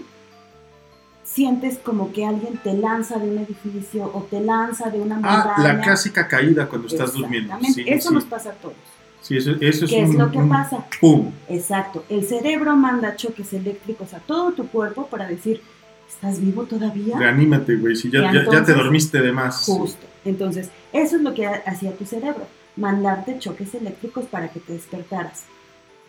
sientes 1.24 1.78
como 1.80 2.12
que 2.14 2.26
alguien 2.26 2.58
te 2.64 2.74
lanza 2.74 3.18
de 3.20 3.30
un 3.30 3.38
edificio 3.40 4.06
o 4.14 4.22
te 4.30 4.40
lanza 4.42 4.90
de 4.90 5.00
una 5.00 5.16
montaña. 5.16 5.54
Ah, 5.58 5.62
la 5.64 5.82
clásica 5.82 6.28
caída 6.28 6.68
cuando 6.68 6.88
estás 6.88 7.14
durmiendo. 7.14 7.54
Exactamente, 7.56 7.84
Sí, 7.84 7.90
eso 7.90 8.10
sí. 8.10 8.16
nos 8.16 8.26
pasa 8.26 8.50
a 8.52 8.54
todos. 8.54 8.76
Sí, 9.22 9.36
eso, 9.36 9.52
eso 9.60 9.86
es 9.86 9.92
¿Qué 9.92 10.04
es 10.04 10.10
un- 10.12 10.18
lo 10.20 10.32
que 10.32 10.38
un 10.38 10.48
pasa? 10.50 10.86
¡Pum! 11.02 11.32
Exacto, 11.50 12.06
el 12.08 12.26
cerebro 12.26 12.76
manda 12.78 13.16
choques 13.16 13.52
eléctricos 13.54 14.14
a 14.14 14.20
todo 14.20 14.54
tu 14.54 14.68
cuerpo 14.68 15.08
para 15.08 15.28
decir, 15.28 15.62
¿estás 16.08 16.40
vivo 16.40 16.64
todavía? 16.64 17.18
Reanímate, 17.18 17.76
güey, 17.76 17.96
si 17.96 18.10
ya, 18.10 18.20
Y 18.20 18.22
ya- 18.24 18.34
ya 18.34 18.40
te 18.42 18.46
entonces- 18.50 18.76
dormiste 18.76 19.22
de 19.22 19.32
más. 19.32 19.66
Justo. 19.66 20.06
Entonces, 20.26 20.70
eso 20.94 21.16
es 21.18 21.22
lo 21.22 21.34
que 21.34 21.46
ha- 21.46 21.64
hacía 21.66 21.96
tu 21.96 22.06
cerebro, 22.06 22.46
mandarte 22.76 23.40
choques 23.40 23.74
eléctricos 23.76 24.26
para 24.26 24.50
que 24.50 24.60
te 24.60 24.74
despertaras. 24.74 25.46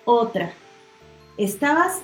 Otra, 0.04 0.52
estabas 1.36 1.98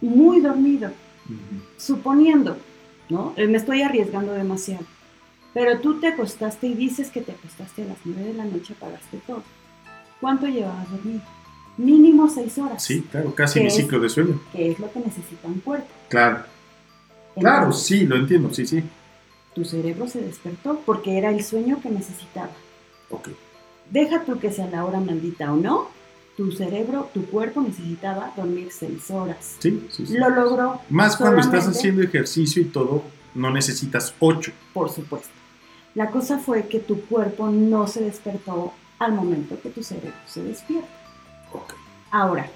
muy 0.00 0.40
dormido, 0.40 0.88
Ujú. 1.26 1.62
suponiendo, 1.76 2.56
¿no? 3.08 3.32
Eh, 3.36 3.46
Me 3.46 3.56
estoy 3.58 3.82
arriesgando 3.82 4.32
demasiado. 4.32 4.84
Pero 5.54 5.78
tú 5.80 6.00
te 6.00 6.08
acostaste 6.08 6.66
y 6.66 6.74
dices 6.74 7.10
que 7.10 7.20
te 7.20 7.32
acostaste 7.32 7.82
a 7.82 7.86
las 7.86 7.98
9 8.04 8.24
de 8.24 8.34
la 8.34 8.44
noche, 8.44 8.74
apagaste 8.76 9.18
todo. 9.26 9.42
¿Cuánto 10.20 10.46
llevabas 10.46 10.90
dormido? 10.90 11.20
Mínimo 11.76 12.28
6 12.28 12.58
horas. 12.58 12.82
Sí, 12.82 13.02
claro, 13.10 13.34
casi 13.34 13.54
¿Qué 13.54 13.60
mi 13.62 13.66
es? 13.68 13.76
ciclo 13.76 14.00
de 14.00 14.08
sueño. 14.08 14.40
Que 14.52 14.70
es 14.72 14.78
lo 14.78 14.92
que 14.92 15.00
necesita 15.00 15.46
un 15.48 15.60
cuerpo. 15.60 15.86
Claro, 16.08 16.44
claro, 17.40 17.72
sí, 17.72 18.06
lo 18.06 18.16
entiendo, 18.16 18.52
sí, 18.52 18.66
sí. 18.66 18.82
Tu 19.54 19.64
cerebro 19.64 20.08
se 20.08 20.20
despertó 20.20 20.80
porque 20.84 21.16
era 21.18 21.30
el 21.30 21.44
sueño 21.44 21.80
que 21.80 21.90
necesitaba. 21.90 22.50
Ok. 23.10 23.28
Deja 23.90 24.24
tú 24.24 24.38
que 24.38 24.50
sea 24.50 24.66
la 24.66 24.84
hora 24.84 24.98
maldita 25.00 25.52
o 25.52 25.56
no, 25.56 25.88
tu 26.36 26.50
cerebro, 26.50 27.10
tu 27.14 27.26
cuerpo 27.26 27.60
necesitaba 27.60 28.32
dormir 28.36 28.68
6 28.72 29.10
horas. 29.12 29.56
Sí, 29.60 29.86
sí, 29.90 30.06
sí. 30.06 30.16
Lo 30.18 30.30
logró, 30.30 30.80
Más 30.90 31.16
cuando 31.16 31.40
estás 31.40 31.68
haciendo 31.68 32.02
ejercicio 32.02 32.62
y 32.62 32.66
todo, 32.66 33.04
no 33.34 33.50
necesitas 33.50 34.14
ocho. 34.18 34.52
por 34.72 34.90
supuesto. 34.90 35.28
La 35.94 36.10
cosa 36.10 36.38
fue 36.38 36.66
que 36.66 36.80
tu 36.80 37.02
cuerpo 37.02 37.48
no 37.50 37.86
se 37.86 38.02
despertó 38.02 38.72
al 38.98 39.12
momento 39.12 39.60
que 39.60 39.68
tu 39.70 39.82
cerebro 39.84 40.16
se 40.26 40.42
despierta. 40.42 40.88
Ok. 41.52 41.74
Ahora, 42.10 42.48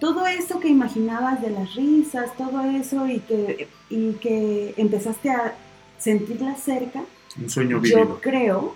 todo 0.00 0.26
eso 0.26 0.58
que 0.58 0.68
imaginabas 0.68 1.40
de 1.40 1.50
las 1.50 1.74
risas, 1.76 2.36
todo 2.36 2.62
eso 2.62 3.06
y 3.06 3.20
que, 3.20 3.68
y 3.90 4.12
que 4.14 4.74
empezaste 4.76 5.30
a 5.30 5.54
sentirla 5.98 6.54
cerca, 6.56 7.02
Un 7.40 7.48
sueño 7.50 7.76
yo 7.76 7.80
vivido. 7.80 8.18
creo 8.20 8.74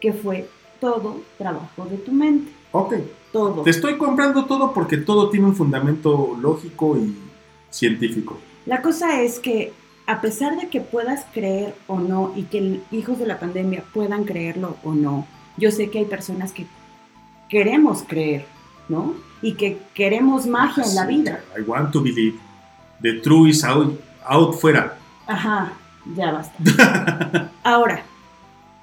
que 0.00 0.12
fue 0.12 0.48
todo 0.80 1.20
trabajo 1.38 1.86
de 1.86 1.96
tu 1.98 2.12
mente. 2.12 2.50
Ok. 2.72 2.94
Todo. 3.32 3.62
Te 3.62 3.70
estoy 3.70 3.96
comprando 3.98 4.44
todo 4.44 4.72
porque 4.72 4.96
todo 4.96 5.28
tiene 5.28 5.46
un 5.46 5.56
fundamento 5.56 6.36
lógico 6.40 6.96
y 6.96 7.16
científico. 7.70 8.38
La 8.66 8.80
cosa 8.80 9.22
es 9.22 9.40
que 9.40 9.72
a 10.06 10.20
pesar 10.20 10.56
de 10.60 10.68
que 10.68 10.80
puedas 10.80 11.24
creer 11.32 11.74
o 11.88 11.98
no 11.98 12.32
y 12.36 12.44
que 12.44 12.80
hijos 12.92 13.18
de 13.18 13.26
la 13.26 13.40
pandemia 13.40 13.82
puedan 13.92 14.24
creerlo 14.24 14.76
o 14.84 14.92
no, 14.94 15.26
yo 15.56 15.70
sé 15.72 15.90
que 15.90 15.98
hay 16.00 16.04
personas 16.04 16.52
que 16.52 16.66
queremos 17.48 18.04
creer, 18.06 18.44
¿no? 18.88 19.14
Y 19.42 19.54
que 19.54 19.78
queremos 19.94 20.46
magia 20.46 20.84
en 20.84 20.94
la 20.94 21.06
Sí, 21.06 21.16
vida. 21.16 21.40
I 21.58 21.62
want 21.62 21.92
to 21.92 22.00
believe. 22.00 22.36
The 23.02 23.14
truth 23.20 23.48
is 23.48 23.64
out, 23.64 23.98
out 24.26 24.54
fuera. 24.54 24.96
Ajá, 25.26 25.72
ya 26.14 26.32
basta. 26.32 27.50
Ahora, 27.62 28.02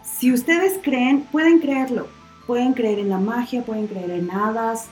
si 0.04 0.32
ustedes 0.32 0.80
creen, 0.84 1.22
pueden 1.32 1.60
creerlo. 1.60 2.08
Pueden 2.48 2.74
creer 2.74 3.00
en 3.00 3.10
la 3.10 3.20
magia, 3.20 3.64
pueden 3.64 3.88
creer 3.88 4.12
en 4.12 4.32
hadas, 4.32 4.90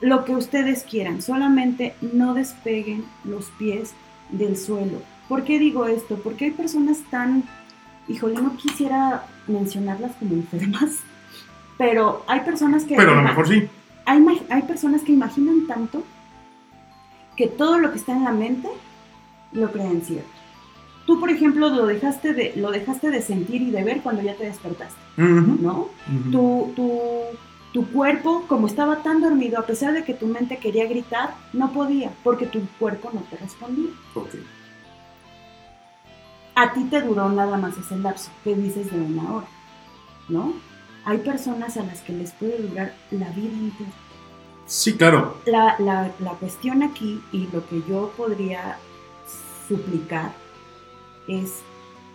lo 0.00 0.24
que 0.24 0.34
ustedes 0.34 0.82
quieran. 0.82 1.22
Solamente 1.22 1.94
no 2.00 2.34
despeguen 2.34 3.04
los 3.24 3.46
pies 3.58 3.94
del 4.30 4.56
suelo. 4.56 5.00
¿Por 5.28 5.44
qué 5.44 5.58
digo 5.58 5.86
esto? 5.86 6.16
Porque 6.16 6.46
hay 6.46 6.50
personas 6.52 6.98
tan, 7.10 7.44
híjole, 8.08 8.40
no 8.40 8.56
quisiera 8.56 9.26
mencionarlas 9.46 10.12
como 10.16 10.34
enfermas, 10.34 10.98
pero 11.76 12.24
hay 12.26 12.40
personas 12.40 12.84
que... 12.84 12.96
Pero 12.96 13.12
a 13.12 13.16
lo 13.16 13.22
mejor 13.22 13.48
sí. 13.48 13.68
hay, 14.04 14.24
hay 14.50 14.62
personas 14.62 15.02
que 15.02 15.12
imaginan 15.12 15.66
tanto 15.66 16.02
que 17.36 17.46
todo 17.46 17.78
lo 17.78 17.92
que 17.92 17.98
está 17.98 18.12
en 18.12 18.24
la 18.24 18.32
mente 18.32 18.68
lo 19.52 19.70
creen 19.72 20.02
cierto. 20.02 20.28
Tú, 21.06 21.18
por 21.20 21.30
ejemplo, 21.30 21.68
lo 21.70 21.86
dejaste 21.86 22.34
de, 22.34 22.52
lo 22.56 22.70
dejaste 22.70 23.10
de 23.10 23.22
sentir 23.22 23.62
y 23.62 23.70
de 23.70 23.82
ver 23.82 24.02
cuando 24.02 24.20
ya 24.22 24.34
te 24.34 24.44
despertaste, 24.44 25.00
Ujú, 25.16 25.56
¿no? 25.62 25.88
ujú. 26.06 26.30
Tu, 26.30 26.72
tu, 26.76 26.90
tu 27.72 27.86
cuerpo, 27.92 28.44
como 28.46 28.66
estaba 28.66 29.02
tan 29.02 29.22
dormido, 29.22 29.58
a 29.58 29.64
pesar 29.66 29.94
de 29.94 30.04
que 30.04 30.12
tu 30.12 30.26
mente 30.26 30.58
quería 30.58 30.86
gritar, 30.86 31.34
no 31.54 31.72
podía, 31.72 32.10
porque 32.22 32.44
tu 32.46 32.60
cuerpo 32.78 33.10
no 33.14 33.20
te 33.30 33.36
respondía. 33.38 33.90
Ok. 34.14 34.34
A 36.54 36.72
ti 36.74 36.84
te 36.90 37.00
duró 37.02 37.28
nada 37.30 37.56
más 37.56 37.76
ese 37.78 37.96
lapso, 37.96 38.30
que 38.44 38.54
dices 38.54 38.90
de 38.92 39.00
una 39.00 39.32
hora, 39.32 39.46
¿no? 40.28 40.52
Hay 41.04 41.18
personas 41.18 41.76
a 41.76 41.84
las 41.84 42.00
que 42.00 42.12
les 42.12 42.32
puede 42.32 42.58
durar 42.58 42.94
la 43.12 43.28
vida 43.30 43.52
entera. 43.56 43.90
Sí, 44.66 44.94
claro. 44.96 45.36
La, 45.46 45.76
la- 45.78 46.10
la 46.18 46.32
cuestión 46.32 46.82
aquí 46.82 47.22
y 47.32 47.46
lo 47.52 47.66
que 47.68 47.82
yo 47.88 48.12
podría 48.16 48.76
suplicar 49.68 50.34
es 51.28 51.60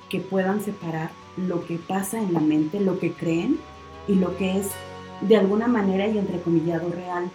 que 0.09 0.19
puedan 0.19 0.63
separar 0.63 1.11
lo 1.37 1.65
que 1.65 1.77
pasa 1.77 2.19
en 2.21 2.33
la 2.33 2.39
mente, 2.39 2.79
lo 2.79 2.99
que 2.99 3.13
creen 3.13 3.59
y 4.07 4.15
lo 4.15 4.35
que 4.37 4.59
es 4.59 4.71
de 5.21 5.37
alguna 5.37 5.67
manera 5.67 6.07
y 6.07 6.17
entrecomillado 6.17 6.89
real. 6.89 7.31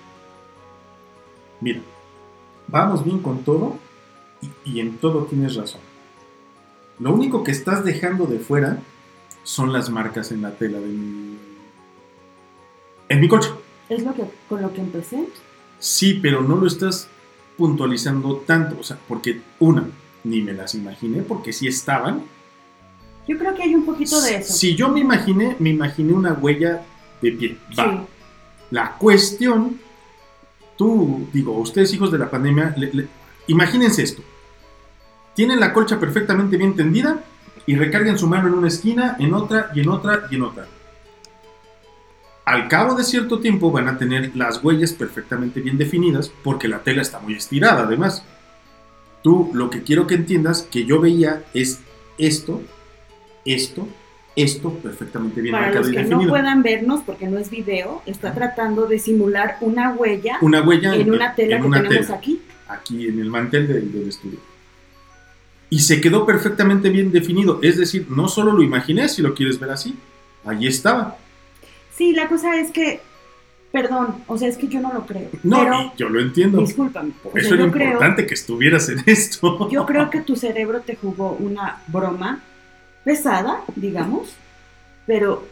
Mira, 1.60 1.80
vamos 2.66 3.04
bien 3.04 3.20
con 3.20 3.42
todo 3.42 3.76
y, 4.40 4.50
y 4.70 4.80
en 4.80 4.98
todo 4.98 5.24
tienes 5.24 5.56
razón. 5.56 5.80
Lo 6.98 7.12
único 7.12 7.44
que 7.44 7.52
estás 7.52 7.84
dejando 7.84 8.26
de 8.26 8.38
fuera 8.38 8.82
son 9.44 9.72
las 9.72 9.88
marcas 9.88 10.30
en 10.32 10.42
la 10.42 10.52
tela 10.52 10.78
de 10.78 10.88
mi... 10.88 11.38
En 13.08 13.20
mi 13.20 13.28
coche. 13.28 13.50
Es 13.88 14.02
lo 14.02 14.14
que 14.14 14.24
con 14.48 14.60
lo 14.60 14.72
que 14.72 14.80
empecé. 14.80 15.28
Sí, 15.78 16.18
pero 16.20 16.42
no 16.42 16.56
lo 16.56 16.66
estás 16.66 17.08
puntualizando 17.56 18.36
tanto. 18.46 18.76
O 18.78 18.82
sea, 18.82 18.98
porque 19.08 19.40
una, 19.58 19.86
ni 20.24 20.40
me 20.42 20.52
las 20.52 20.74
imaginé 20.74 21.22
porque 21.22 21.52
sí 21.52 21.66
estaban. 21.68 22.22
Yo 23.26 23.36
creo 23.38 23.54
que 23.54 23.62
hay 23.62 23.74
un 23.74 23.84
poquito 23.84 24.20
de 24.22 24.36
eso. 24.36 24.52
Si 24.54 24.74
yo 24.74 24.88
me 24.88 25.00
imaginé, 25.00 25.56
me 25.58 25.70
imaginé 25.70 26.12
una 26.12 26.32
huella 26.32 26.82
de 27.20 27.32
pie. 27.32 27.58
Va. 27.78 27.84
Sí. 27.84 27.98
La 28.70 28.92
cuestión, 28.96 29.78
tú, 30.76 31.28
digo, 31.32 31.52
ustedes 31.58 31.92
hijos 31.94 32.10
de 32.12 32.18
la 32.18 32.30
pandemia, 32.30 32.74
le- 32.76 32.92
le- 32.92 33.08
imagínense 33.46 34.02
esto. 34.02 34.22
Tienen 35.34 35.60
la 35.60 35.72
colcha 35.72 36.00
perfectamente 36.00 36.56
bien 36.56 36.74
tendida 36.74 37.22
y 37.66 37.76
recargan 37.76 38.18
su 38.18 38.26
mano 38.26 38.48
en 38.48 38.54
una 38.54 38.68
esquina, 38.68 39.16
en 39.18 39.34
otra 39.34 39.70
y 39.74 39.80
en 39.80 39.88
otra 39.88 40.26
y 40.30 40.34
en 40.36 40.42
otra. 40.42 40.66
Al 42.44 42.66
cabo 42.68 42.94
de 42.94 43.04
cierto 43.04 43.40
tiempo 43.40 43.70
van 43.70 43.88
a 43.88 43.98
tener 43.98 44.34
las 44.34 44.64
huellas 44.64 44.92
perfectamente 44.92 45.60
bien 45.60 45.76
definidas 45.76 46.30
porque 46.42 46.66
la 46.66 46.78
tela 46.82 47.02
está 47.02 47.18
muy 47.20 47.34
estirada 47.34 47.82
además. 47.82 48.24
Tú 49.22 49.50
lo 49.52 49.70
que 49.70 49.82
quiero 49.82 50.06
que 50.06 50.14
entiendas 50.14 50.62
que 50.62 50.84
yo 50.84 51.00
veía 51.00 51.42
es 51.54 51.80
esto, 52.18 52.62
esto, 53.44 53.88
esto 54.36 54.72
perfectamente 54.74 55.40
bien 55.40 55.52
Para 55.52 55.72
los 55.72 55.88
que 55.88 56.04
no 56.04 56.26
puedan 56.28 56.62
vernos, 56.62 57.00
porque 57.04 57.26
no 57.26 57.38
es 57.38 57.50
video, 57.50 58.02
está 58.06 58.32
tratando 58.32 58.86
de 58.86 58.98
simular 58.98 59.56
una 59.60 59.92
huella 59.92 60.38
Una 60.40 60.62
huella 60.62 60.94
en 60.94 61.10
una 61.12 61.34
tela 61.34 61.56
en 61.56 61.62
que 61.62 61.68
una 61.68 61.82
tenemos 61.82 62.06
tela. 62.06 62.18
aquí. 62.18 62.40
aquí 62.68 63.08
en 63.08 63.18
el 63.18 63.30
mantel 63.30 63.66
del, 63.66 63.92
del 63.92 64.08
estudio. 64.08 64.38
Y 65.70 65.80
se 65.80 66.00
quedó 66.00 66.24
perfectamente 66.24 66.88
bien 66.88 67.12
definido. 67.12 67.58
Es 67.62 67.76
decir, 67.76 68.06
no 68.08 68.28
solo 68.28 68.52
lo 68.52 68.62
imaginé, 68.62 69.08
si 69.08 69.20
lo 69.20 69.34
quieres 69.34 69.60
ver 69.60 69.70
así. 69.70 69.94
Allí 70.44 70.66
estaba. 70.66 71.18
Sí, 71.94 72.12
la 72.12 72.28
cosa 72.28 72.58
es 72.58 72.70
que, 72.70 73.00
perdón, 73.72 74.16
o 74.26 74.38
sea, 74.38 74.48
es 74.48 74.56
que 74.56 74.68
yo 74.68 74.80
no 74.80 74.92
lo 74.92 75.04
creo. 75.06 75.28
No, 75.42 75.58
pero, 75.60 75.92
yo 75.96 76.08
lo 76.08 76.20
entiendo. 76.20 76.60
discúlpame. 76.60 77.12
Por 77.22 77.32
o 77.32 77.34
sea, 77.34 77.42
eso 77.42 77.54
era 77.54 77.70
creo, 77.70 77.86
importante 77.88 78.26
que 78.26 78.34
estuvieras 78.34 78.88
en 78.88 79.02
esto. 79.06 79.68
yo 79.70 79.84
creo 79.86 80.10
que 80.10 80.20
tu 80.22 80.36
cerebro 80.36 80.80
te 80.80 80.96
jugó 80.96 81.32
una 81.38 81.78
broma 81.88 82.40
pesada, 83.04 83.62
digamos, 83.76 84.34
pero 85.06 85.46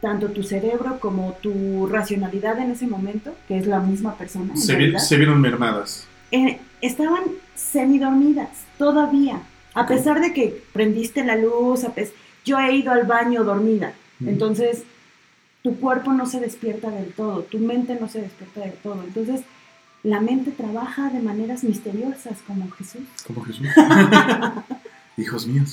tanto 0.00 0.28
tu 0.28 0.42
cerebro 0.42 0.98
como 1.00 1.32
tu 1.42 1.86
racionalidad 1.86 2.58
en 2.58 2.72
ese 2.72 2.86
momento, 2.86 3.34
que 3.48 3.56
es 3.58 3.66
la 3.66 3.80
misma 3.80 4.14
persona, 4.16 4.54
se, 4.56 4.76
vi- 4.76 4.98
se 4.98 5.16
vieron 5.16 5.40
mermadas. 5.40 6.06
eh, 6.30 6.60
estaban 6.82 7.22
semidormidas 7.54 8.48
todavía, 8.78 9.40
a 9.74 9.86
pesar 9.86 10.20
de 10.20 10.32
que 10.34 10.62
prendiste 10.72 11.24
la 11.24 11.36
luz, 11.36 11.84
a 11.84 11.92
yo 12.44 12.58
he 12.58 12.76
ido 12.76 12.92
al 12.92 13.04
baño 13.06 13.42
dormida, 13.44 13.94
entonces 14.24 14.84
tu 15.64 15.80
cuerpo 15.80 16.12
no 16.12 16.26
se 16.26 16.40
despierta 16.40 16.90
del 16.90 17.12
todo, 17.14 17.40
tu 17.44 17.58
mente 17.58 17.96
no 17.98 18.06
se 18.06 18.20
despierta 18.20 18.60
del 18.60 18.74
todo, 18.74 19.02
entonces 19.02 19.40
la 20.02 20.20
mente 20.20 20.50
trabaja 20.50 21.08
de 21.08 21.20
maneras 21.20 21.64
misteriosas 21.64 22.36
como 22.46 22.70
Jesús. 22.72 23.00
Como 23.26 23.42
Jesús. 23.42 23.66
Hijos 25.16 25.46
míos. 25.46 25.72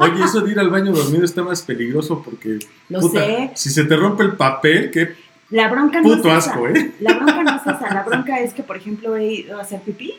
Oye, 0.00 0.22
eso 0.24 0.40
de 0.42 0.50
ir 0.52 0.58
al 0.58 0.68
baño 0.68 0.92
dormido 0.92 1.24
está 1.24 1.42
más 1.42 1.62
peligroso 1.62 2.20
porque. 2.22 2.58
Lo 2.90 3.00
puta, 3.00 3.20
sé, 3.24 3.50
Si 3.54 3.70
se 3.70 3.84
te 3.84 3.96
rompe 3.96 4.24
el 4.24 4.32
papel, 4.36 4.90
qué 4.90 5.14
la 5.48 5.68
bronca 5.68 6.00
no 6.02 6.08
puto 6.16 6.28
es 6.28 6.38
esa. 6.44 6.50
asco, 6.50 6.68
¿eh? 6.68 6.92
La 7.00 7.14
bronca 7.14 7.42
no 7.44 7.56
es 7.56 7.62
esa, 7.62 7.94
la 7.94 8.02
bronca 8.02 8.40
es 8.40 8.52
que, 8.52 8.62
por 8.64 8.76
ejemplo, 8.76 9.16
he 9.16 9.32
ido 9.32 9.58
a 9.58 9.62
hacer 9.62 9.80
pipí 9.80 10.12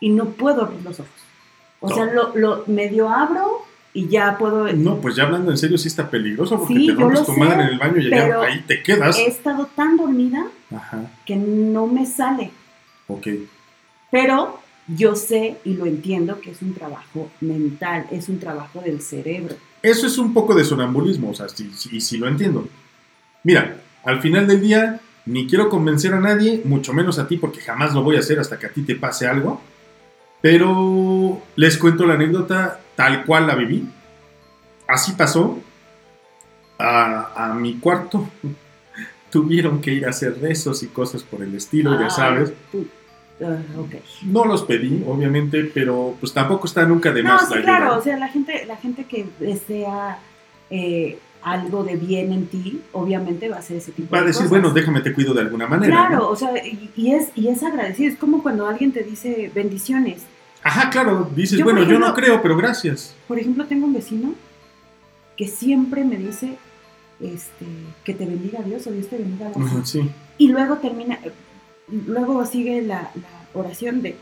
y 0.00 0.10
no 0.10 0.26
puedo 0.30 0.62
abrir 0.62 0.82
los 0.82 0.98
ojos. 1.00 1.12
O 1.80 1.88
sea, 1.94 2.04
No. 2.06 2.12
lo, 2.12 2.36
lo 2.36 2.64
medio 2.66 3.08
abro 3.08 3.64
y 3.94 4.08
ya 4.08 4.36
puedo... 4.36 4.70
No, 4.72 5.00
pues 5.00 5.14
ya 5.16 5.22
hablando 5.22 5.50
en 5.52 5.56
serio, 5.56 5.78
sí 5.78 5.88
está 5.88 6.10
peligroso 6.10 6.58
porque 6.58 6.74
Sí, 6.74 6.86
te 6.88 6.94
rompes 6.94 7.24
tu 7.24 7.32
sé, 7.32 7.38
madre 7.40 7.62
en 7.62 7.68
el 7.68 7.78
baño 7.78 7.98
y 8.00 8.10
ya 8.10 8.40
ahí 8.42 8.60
te 8.66 8.82
quedas. 8.82 9.16
He 9.18 9.28
estado 9.28 9.66
tan 9.74 9.96
dormida 9.96 10.44
Ajá, 10.74 11.10
que 11.24 11.36
no 11.36 11.86
me 11.86 12.04
sale. 12.04 12.50
ok. 13.06 13.26
Pero 14.10 14.60
yo 14.88 15.16
sé 15.16 15.56
y 15.64 15.74
lo 15.74 15.86
entiendo 15.86 16.40
que 16.40 16.50
es 16.50 16.60
un 16.62 16.74
trabajo 16.74 17.30
mental, 17.40 18.06
es 18.10 18.28
un 18.28 18.38
trabajo 18.38 18.80
del 18.80 19.00
cerebro. 19.00 19.56
Eso 19.82 20.06
es 20.06 20.18
un 20.18 20.32
poco 20.34 20.54
de 20.54 20.64
sonambulismo, 20.64 21.30
o 21.30 21.34
sea, 21.34 21.48
sí, 21.48 21.70
sí, 21.74 22.00
sí 22.00 22.18
lo 22.18 22.28
entiendo. 22.28 22.68
Mira, 23.42 23.76
al 24.04 24.20
final 24.20 24.46
del 24.46 24.60
día, 24.60 25.00
ni 25.26 25.46
quiero 25.46 25.68
convencer 25.68 26.14
a 26.14 26.20
nadie, 26.20 26.62
mucho 26.64 26.92
menos 26.92 27.18
a 27.18 27.26
ti, 27.28 27.36
porque 27.38 27.60
jamás 27.60 27.94
lo 27.94 28.02
voy 28.02 28.16
a 28.16 28.20
hacer 28.20 28.38
hasta 28.38 28.58
que 28.58 28.66
a 28.66 28.72
ti 28.72 28.82
te 28.82 28.94
pase 28.96 29.26
algo. 29.26 29.60
Pero 30.40 31.40
les 31.56 31.78
cuento 31.78 32.04
la 32.06 32.14
anécdota 32.14 32.80
tal 32.96 33.24
cual 33.24 33.46
la 33.46 33.54
viví. 33.54 33.86
Así 34.86 35.12
pasó. 35.12 35.58
A, 36.78 37.50
a 37.50 37.54
mi 37.54 37.74
cuarto 37.78 38.28
tuvieron 39.30 39.80
que 39.80 39.92
ir 39.92 40.06
a 40.06 40.10
hacer 40.10 40.40
rezos 40.40 40.82
y 40.82 40.88
cosas 40.88 41.22
por 41.22 41.42
el 41.42 41.54
estilo, 41.54 41.98
ya 42.00 42.10
sabes. 42.10 42.52
tú-. 42.72 42.86
No 44.22 44.44
los 44.44 44.62
pedí, 44.62 45.02
obviamente, 45.06 45.70
pero 45.74 46.14
pues 46.20 46.32
tampoco 46.32 46.66
está 46.66 46.84
nunca 46.84 47.12
de 47.12 47.22
No, 47.22 47.30
más 47.30 47.48
sí, 47.48 47.54
la 47.54 47.60
ayuda. 47.60 47.76
claro, 47.76 47.98
o 47.98 48.02
sea, 48.02 48.16
la 48.16 48.28
gente, 48.28 48.64
la 48.66 48.76
gente 48.76 49.04
que 49.04 49.26
desea 49.40 50.18
eh, 50.70 51.18
algo 51.42 51.82
de 51.84 51.96
bien 51.96 52.32
en 52.32 52.46
ti, 52.46 52.80
obviamente 52.92 53.48
va 53.48 53.56
a 53.56 53.58
hacer 53.58 53.78
ese 53.78 53.92
tipo 53.92 54.12
Va 54.12 54.18
a 54.18 54.20
de 54.22 54.28
decir, 54.28 54.42
cosas. 54.46 54.50
bueno, 54.50 54.70
déjame 54.70 55.00
te 55.00 55.12
cuido 55.12 55.34
de 55.34 55.40
alguna 55.42 55.66
manera. 55.66 55.92
Claro, 55.92 56.16
¿no? 56.24 56.28
o 56.28 56.36
sea, 56.36 56.52
y, 56.64 56.90
y 56.96 57.12
es, 57.12 57.30
y 57.34 57.48
es 57.48 57.62
agradecido. 57.62 58.12
Es 58.12 58.18
como 58.18 58.42
cuando 58.42 58.66
alguien 58.66 58.92
te 58.92 59.02
dice 59.02 59.50
bendiciones. 59.54 60.22
Ajá, 60.64 60.88
claro, 60.90 61.30
dices, 61.36 61.58
Yo, 61.58 61.64
bueno, 61.64 61.80
por 61.80 61.88
yo 61.88 61.98
no 61.98 62.06
ejemplo- 62.06 62.22
creo, 62.24 62.42
pero 62.42 62.56
gracias. 62.56 63.14
Por 63.28 63.38
ejemplo, 63.38 63.66
tengo 63.66 63.86
un 63.86 63.92
vecino 63.92 64.34
que 65.36 65.46
siempre 65.46 66.04
me 66.04 66.16
dice 66.16 66.56
este, 67.20 67.66
que 68.02 68.14
te 68.14 68.24
bendiga 68.26 68.60
Dios 68.62 68.86
o 68.86 68.90
Dios 68.90 69.06
te 69.08 69.18
bendiga. 69.18 69.48
así. 69.50 69.60
Ujú, 69.60 69.84
Sí. 69.84 70.10
Y 70.38 70.48
luego 70.48 70.76
termina, 70.78 71.18
luego 71.88 72.44
sigue 72.46 72.82
la, 72.82 73.10
la 73.14 73.60
oración 73.60 74.02
de 74.02 74.16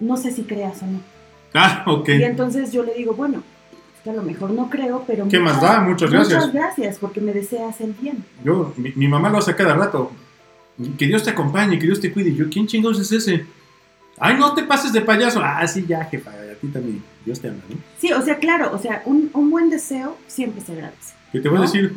no 0.00 0.16
sé 0.16 0.30
si 0.32 0.42
creas 0.42 0.82
o 0.82 0.86
no. 0.86 1.00
Ah, 1.54 1.84
ok. 1.86 2.08
Y 2.10 2.22
entonces 2.24 2.72
yo 2.72 2.82
le 2.82 2.92
digo, 2.94 3.14
bueno, 3.14 3.42
es 3.96 4.02
que 4.02 4.10
a 4.10 4.12
lo 4.12 4.22
mejor 4.22 4.50
no 4.50 4.68
creo, 4.68 5.04
pero... 5.06 5.26
¿Qué 5.28 5.38
más 5.38 5.60
da? 5.62 5.80
Muchas 5.80 6.10
gracias. 6.10 6.38
Muchas 6.46 6.52
gracias 6.52 6.98
porque 6.98 7.20
me 7.20 7.32
deseas 7.32 7.80
el 7.80 7.92
bien. 7.94 8.24
Yo, 8.44 8.74
mi, 8.76 8.92
mi 8.94 9.08
mamá 9.08 9.30
lo 9.30 9.38
hace 9.38 9.54
cada 9.56 9.74
rato. 9.74 10.10
Que 10.98 11.06
Dios 11.06 11.22
te 11.22 11.30
acompañe, 11.30 11.78
que 11.78 11.86
Dios 11.86 12.00
te 12.00 12.12
cuide. 12.12 12.34
Yo, 12.34 12.50
¿quién 12.50 12.66
chingados 12.66 13.00
es 13.00 13.10
ese? 13.12 13.46
Ay, 14.18 14.36
no 14.38 14.54
te 14.54 14.62
pases 14.64 14.92
de 14.92 15.00
payaso. 15.02 15.40
Ah, 15.42 15.66
sí, 15.66 15.84
ya, 15.86 16.04
jefa, 16.04 16.30
a 16.30 16.54
ti 16.60 16.68
también. 16.68 17.02
Dios 17.24 17.40
te 17.40 17.48
ama, 17.48 17.58
¿no? 17.68 17.76
Sí, 17.98 18.12
o 18.12 18.22
sea, 18.22 18.38
claro, 18.38 18.72
o 18.72 18.78
sea, 18.78 19.02
un, 19.04 19.30
un 19.34 19.50
buen 19.50 19.68
deseo 19.68 20.16
siempre 20.26 20.62
se 20.62 20.72
agradece. 20.72 21.14
Que 21.32 21.40
te 21.40 21.48
voy 21.48 21.56
a 21.58 21.60
¿No? 21.60 21.66
decir 21.66 21.92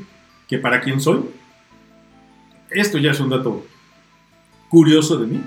que 0.48 0.58
para 0.58 0.82
quien 0.82 1.00
soy, 1.00 1.30
esto 2.70 2.98
ya 2.98 3.12
es 3.12 3.20
un 3.20 3.30
dato 3.30 3.66
curioso 4.70 5.18
de 5.18 5.28
mí. 5.28 5.42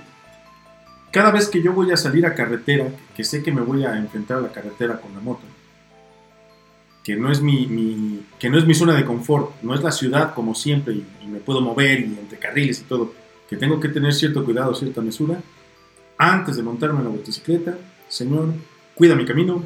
Cada 1.11 1.31
vez 1.31 1.49
que 1.49 1.63
yo 1.63 1.73
voy 1.75 1.91
a 1.91 1.97
salir 1.97 2.25
a 2.25 2.35
carretera, 2.35 2.87
que 3.15 3.23
sé 3.23 3.43
que 3.43 3.53
me 3.53 3.61
voy 3.61 3.85
a 3.85 3.97
enfrentar 3.97 4.39
a 4.39 4.41
la 4.41 4.49
carretera 4.53 4.99
con 4.99 5.13
la 5.13 5.21
moto, 5.21 5.43
que 7.05 7.17
no 7.17 7.31
es 7.31 7.43
mi, 7.43 7.67
mi- 7.67 8.23
que 8.39 8.49
no 8.49 8.57
es 8.59 8.65
mi 8.67 8.75
zona 8.75 8.95
de 8.95 9.05
confort, 9.05 9.61
no 9.63 9.75
es 9.75 9.83
la 9.83 9.91
ciudad 9.93 10.33
como 10.35 10.55
siempre 10.55 10.95
y, 10.95 11.07
y 11.23 11.27
me 11.27 11.39
puedo 11.41 11.61
mover 11.61 12.01
y 12.01 12.05
entre 12.05 12.39
carriles 12.39 12.81
y 12.81 12.85
todo, 12.85 13.13
que 13.49 13.57
tengo 13.57 13.79
que 13.81 13.89
tener 13.89 14.15
cierto 14.15 14.45
cuidado, 14.45 14.75
cierta 14.75 15.01
mesura, 15.03 15.39
antes 16.31 16.57
de 16.57 16.63
montarme 16.63 16.99
en 16.99 17.05
la 17.05 17.11
motocicleta, 17.11 17.77
Señor, 18.09 18.55
cuida 18.95 19.17
mi 19.17 19.25
camino, 19.25 19.65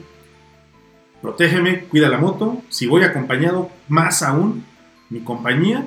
protégeme, 1.21 1.81
cuida 1.85 2.09
la 2.09 2.19
moto, 2.19 2.63
si 2.71 2.87
voy 2.87 3.03
acompañado, 3.03 3.71
más 3.89 4.23
aún, 4.23 4.65
mi 5.11 5.21
compañía 5.21 5.87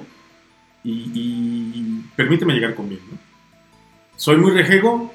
y, 0.84 2.04
permíteme 2.16 2.54
llegar 2.54 2.76
con 2.76 2.88
bien. 2.88 3.02
¿no? 3.12 3.18
Soy 4.16 4.38
muy 4.38 4.52
rejego, 4.52 5.12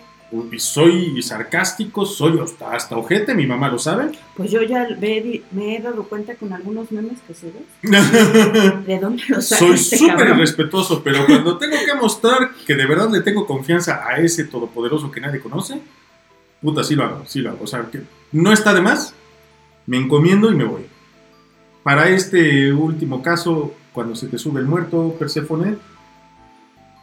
soy 0.59 1.23
sarcástico, 1.23 2.07
soy 2.07 2.39
hasta, 2.41 2.73
hasta 2.73 2.97
ojete, 2.97 3.35
mi 3.35 3.47
mamá 3.47 3.69
lo 3.69 3.79
sabe. 3.79 4.13
Pues 4.37 4.51
yo 4.51 4.63
ya 4.63 4.89
me 5.01 5.19
he, 5.19 5.43
me 5.51 5.77
he 5.77 5.81
dado 5.81 6.05
cuenta 6.05 6.35
con 6.37 6.53
algunos 6.53 6.91
memes 6.93 7.19
que 7.27 7.35
subes. 7.35 7.63
¿De 8.87 8.99
dónde 8.99 9.23
los 9.29 9.47
Soy 9.47 9.75
este 9.75 9.99
súper 9.99 10.17
cabrón? 10.17 10.39
irrespetuoso, 10.39 11.03
pero 11.03 11.27
cuando 11.27 11.59
tengo 11.59 11.77
que 11.85 11.95
mostrar 11.95 12.51
que 12.67 12.75
de 12.75 12.87
verdad 12.87 13.11
le 13.11 13.21
tengo 13.21 13.47
confianza 13.47 14.07
a 14.07 14.17
ese 14.19 14.45
todopoderoso 14.45 15.11
que 15.11 15.21
nadie 15.21 15.41
conoce, 15.41 15.81
puta, 16.61 16.83
sí 16.85 16.95
lo 16.95 17.05
hago, 17.05 17.25
sí 17.27 17.41
lo 17.41 17.51
hago. 17.51 17.65
O 17.65 17.67
sea, 17.67 17.89
que 17.91 18.03
no 18.33 18.53
está 18.53 18.75
de 18.75 18.81
más, 18.81 19.15
me 19.87 19.97
encomiendo 19.99 20.51
y 20.51 20.55
me 20.55 20.65
voy. 20.65 20.87
Para 21.83 22.09
este 22.09 22.73
último 22.73 23.23
caso, 23.23 23.75
cuando 23.93 24.17
se 24.17 24.27
te 24.29 24.39
sube 24.39 24.61
el 24.61 24.67
muerto, 24.67 25.15
Perséfone, 25.19 25.77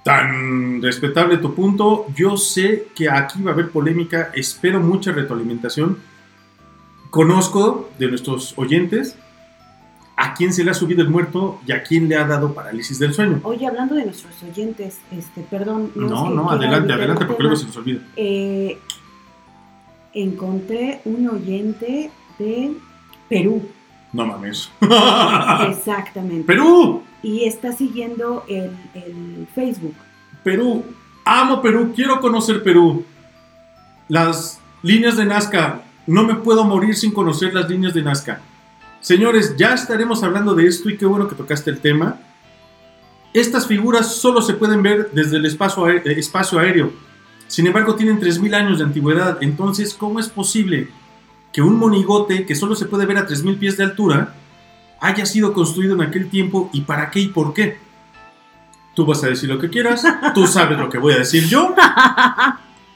tan 0.04 0.82
respetable 0.82 1.38
tu 1.38 1.54
punto, 1.54 2.08
yo 2.16 2.38
sé 2.38 2.88
que 2.96 3.10
aquí 3.10 3.42
va 3.42 3.52
a 3.52 3.54
haber 3.54 3.70
polémica, 3.70 4.32
espero 4.34 4.80
mucha 4.80 5.12
retroalimentación. 5.12 5.98
Conozco 7.10 7.90
de 8.00 8.08
nuestros 8.08 8.58
oyentes 8.58 9.18
a 10.16 10.34
quién 10.34 10.54
se 10.54 10.64
le 10.64 10.72
ha 10.72 10.74
subido 10.74 11.02
el 11.02 11.10
muerto 11.10 11.60
y 11.66 11.72
a 11.72 11.82
quién 11.84 12.08
le 12.08 12.16
ha 12.16 12.26
dado 12.26 12.54
parálisis 12.54 13.00
del 13.00 13.14
sueño. 13.14 13.40
Oye, 13.44 13.66
hablando 13.66 13.96
de 13.96 14.06
nuestros 14.06 14.34
oyentes, 14.44 15.00
este, 15.12 15.42
perdón. 15.42 15.92
No, 15.96 16.30
no, 16.30 16.48
quiera 16.48 16.68
adelante, 16.68 16.94
adelante, 16.94 17.26
porque 17.26 17.44
luego 17.44 17.58
se 17.58 17.66
nos 17.66 17.78
olvida. 17.78 18.02
Eh, 18.16 18.78
encontré 20.14 21.02
un 21.06 21.28
oyente 21.28 22.12
de 22.38 22.72
Perú, 23.30 23.68
No 24.14 24.26
mames. 24.26 24.70
exactamente. 25.70 26.44
Perú, 26.44 27.02
Y 27.24 27.44
está 27.46 27.72
siguiendo 27.74 28.44
el, 28.48 28.72
Facebook. 29.54 29.96
Perú, 30.44 30.84
amo 31.26 31.62
Perú, 31.62 31.94
quiero 31.96 32.20
conocer 32.20 32.64
Perú. 32.64 33.06
Las 34.08 34.60
líneas 34.82 35.18
de 35.18 35.26
Nazca, 35.26 35.84
no 36.08 36.24
me 36.24 36.36
puedo 36.36 36.64
morir 36.64 36.96
sin 36.96 37.12
conocer 37.12 37.54
las 37.54 37.70
líneas 37.70 37.94
de 37.94 38.02
Nazca. 38.02 38.42
Señores, 39.00 39.56
ya 39.58 39.74
estaremos 39.74 40.24
hablando 40.24 40.54
de 40.56 40.68
esto 40.68 40.90
y 40.90 40.98
qué 40.98 41.06
bueno 41.06 41.28
que 41.28 41.36
tocaste 41.36 41.70
el 41.70 41.80
tema. 41.80 42.20
Estas 43.34 43.66
figuras 43.68 44.16
solo 44.16 44.42
se 44.42 44.54
pueden 44.56 44.84
ver 44.84 45.12
desde 45.14 45.38
el 45.38 45.46
espacio 45.46 45.86
aé- 45.86 46.02
eh, 46.06 46.20
espacio 46.20 46.60
aéreo. 46.60 46.92
Sin 47.48 47.68
embargo, 47.68 47.96
tienen 47.96 48.20
3.000 48.20 48.54
años 48.56 48.80
de 48.80 48.86
antigüedad. 48.86 49.38
Entonces, 49.42 49.94
¿cómo 49.94 50.20
es 50.20 50.28
posible 50.30 50.90
que 51.54 51.62
un 51.62 51.78
monigote 51.78 52.46
que 52.46 52.56
solo 52.56 52.76
se 52.76 52.86
puede 52.86 53.06
ver 53.06 53.18
a 53.18 53.28
3.000 53.28 53.58
pies 53.58 53.78
de 53.78 53.84
altura 53.84 54.36
haya 55.02 55.26
sido 55.26 55.52
construido 55.54 55.96
en 55.96 56.02
aquel 56.02 56.30
tiempo 56.30 56.70
y 56.72 56.82
para 56.82 57.12
qué 57.12 57.20
y 57.20 57.28
por 57.28 57.54
qué? 57.54 57.78
Tú 58.96 59.06
vas 59.06 59.24
a 59.24 59.28
decir 59.28 59.50
lo 59.50 59.58
que 59.60 59.70
quieras, 59.70 60.04
tú 60.34 60.48
sabes 60.48 60.78
lo 60.78 60.90
que 60.90 60.98
voy 60.98 61.14
a 61.14 61.18
decir 61.20 61.46
yo. 61.48 61.74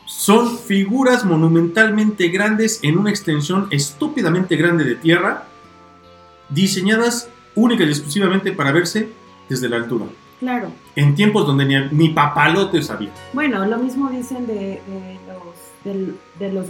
Son 0.05 0.57
figuras 0.59 1.25
monumentalmente 1.25 2.27
grandes 2.29 2.79
en 2.83 2.97
una 2.97 3.09
extensión 3.09 3.67
estúpidamente 3.71 4.55
grande 4.55 4.83
de 4.83 4.95
tierra, 4.95 5.45
diseñadas 6.49 7.29
única 7.55 7.83
y 7.83 7.89
exclusivamente 7.89 8.51
para 8.51 8.71
verse 8.71 9.09
desde 9.49 9.67
la 9.69 9.77
altura, 9.77 10.05
Claro. 10.39 10.71
en 10.95 11.15
tiempos 11.15 11.47
donde 11.47 11.65
ni, 11.65 11.75
ni 11.91 12.09
papalote 12.09 12.83
sabía. 12.83 13.09
Bueno, 13.33 13.65
lo 13.65 13.77
mismo 13.77 14.09
dicen 14.11 14.45
de, 14.45 14.53
de 14.85 15.19
los, 15.27 15.55
del- 15.83 16.17
de 16.39 16.51
los 16.53 16.65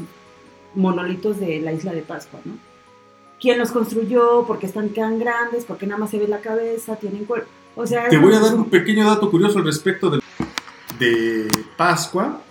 monolitos 0.76 1.39
de 1.39 1.60
la 1.62 1.74
isla 1.74 1.91
de 1.93 2.02
Pascua, 2.04 2.39
¿no? 2.45 2.54
¿Quién 3.45 3.60
los 3.60 3.69
construyó? 3.69 4.43
¿Por 4.47 4.58
qué 4.58 4.65
están 4.65 4.89
tan 4.89 5.19
grandes? 5.19 5.65
¿Por 5.65 5.77
qué 5.77 5.86
nada 5.86 5.99
más 5.99 6.10
se 6.10 6.17
ve 6.17 6.27
la 6.27 6.39
cabeza? 6.41 6.95
¿Tienen 6.95 7.25
cuerpo? 7.25 7.47
O 7.75 7.86
sea, 7.86 8.10
Te 8.10 8.17
voy 8.17 8.34
a 8.34 8.39
dar 8.39 8.55
un 8.55 8.71
pequeño 8.71 9.05
dato 9.05 9.29
curioso 9.29 9.60
al 9.60 9.65
respecto 9.65 10.10
de, 10.10 10.19
de 10.97 11.47
Pascua. 11.77 12.41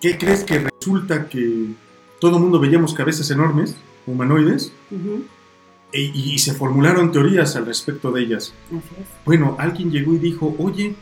¿Qué 0.00 0.16
crees 0.16 0.42
que 0.42 0.60
resulta 0.60 1.28
que 1.28 1.66
todo 2.18 2.36
el 2.38 2.42
mundo 2.42 2.58
veíamos 2.60 2.94
cabezas 2.94 3.30
enormes, 3.30 3.76
humanoides, 4.06 4.72
e- 5.92 6.00
y 6.14 6.38
se 6.38 6.54
formularon 6.54 7.12
teorías 7.12 7.54
al 7.54 7.66
respecto 7.66 8.10
de 8.10 8.22
ellas? 8.22 8.54
así 8.68 8.78
es. 9.02 9.06
Bueno, 9.26 9.54
alguien 9.58 9.90
llegó 9.90 10.14
y 10.14 10.18
dijo, 10.18 10.56
oye, 10.60 10.96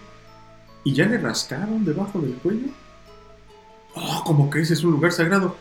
¿y 0.83 0.92
ya 0.92 1.07
le 1.07 1.18
rascaron 1.18 1.85
debajo 1.85 2.18
del 2.18 2.35
cuello? 2.35 2.66
Oh, 3.95 4.25
como 4.27 4.51
que 4.51 4.59
ese 4.62 4.75
es 4.75 4.83
un 4.83 4.90
lugar 4.90 5.12
sagrado. 5.12 5.55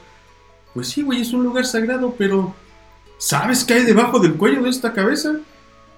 Pues 0.74 0.88
sí, 0.90 1.04
güey, 1.04 1.22
es 1.22 1.34
un 1.34 1.44
lugar 1.44 1.68
sagrado, 1.68 2.16
pero 2.18 2.56
¿sabes 3.22 3.64
qué 3.64 3.76
hay 3.76 3.84
debajo 3.86 4.18
del 4.20 4.34
cuello 4.34 4.64
de 4.64 4.70
esta 4.72 4.94
cabeza? 4.94 5.36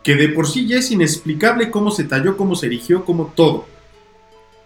Que 0.04 0.16
de 0.16 0.28
por 0.30 0.46
sí 0.48 0.68
ya 0.68 0.78
es 0.80 0.92
inexplicable 0.92 1.72
cómo 1.72 1.90
se 1.90 2.04
talló, 2.04 2.36
cómo 2.36 2.56
se 2.56 2.66
erigió, 2.66 3.06
cómo 3.06 3.32
todo. 3.34 3.66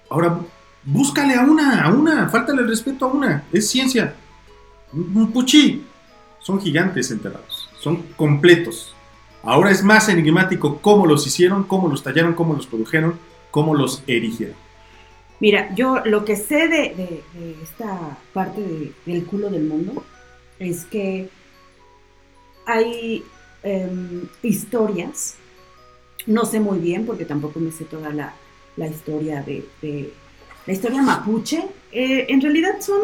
Ahora, 0.10 0.40
búscale 0.84 1.36
a 1.36 1.42
una, 1.42 1.84
a 1.84 1.94
una, 1.94 2.28
faltale 2.30 2.64
el 2.64 2.68
respeto 2.68 3.06
a 3.06 3.10
una, 3.10 3.44
es 3.54 3.70
ciencia. 3.70 4.16
Un 4.92 5.32
puchi. 5.32 5.84
Son 6.40 6.60
gigantes 6.62 7.12
enterrados, 7.12 7.70
son 7.80 7.98
completos. 8.16 8.96
Ahora 9.44 9.70
es 9.70 9.84
más 9.84 10.08
enigmático 10.10 10.80
cómo 10.82 11.06
los 11.06 11.28
hicieron, 11.28 11.66
cómo 11.66 11.90
los 11.90 12.02
tallaron, 12.04 12.34
cómo 12.34 12.54
los 12.56 12.66
produjeron, 12.68 13.20
cómo 13.52 13.76
los 13.76 14.02
erigieron. 14.08 14.56
Mira, 15.40 15.74
yo 15.76 16.02
lo 16.06 16.26
que 16.26 16.36
sé 16.38 16.68
de, 16.68 17.22
esta 17.62 18.18
parte 18.34 18.62
de- 18.62 18.94
del 19.06 19.26
culo 19.26 19.50
del 19.50 19.66
mundo 19.66 20.04
es 20.58 20.86
que 20.86 21.30
hay 22.68 23.24
em, 23.64 24.28
historias, 24.44 25.36
no 26.28 26.46
sé 26.46 26.60
muy 26.60 26.78
bien 26.80 27.06
porque 27.08 27.26
tampoco 27.26 27.60
me 27.60 27.72
sé 27.72 27.86
toda 27.86 28.12
la, 28.12 28.34
la 28.76 28.88
historia 28.88 29.42
de, 29.42 29.66
de- 29.82 30.14
la 30.68 30.74
historia 30.74 31.02
mapuche. 31.02 31.66
Eh, 31.92 32.26
en 32.30 32.42
realidad 32.42 32.76
son 32.82 33.00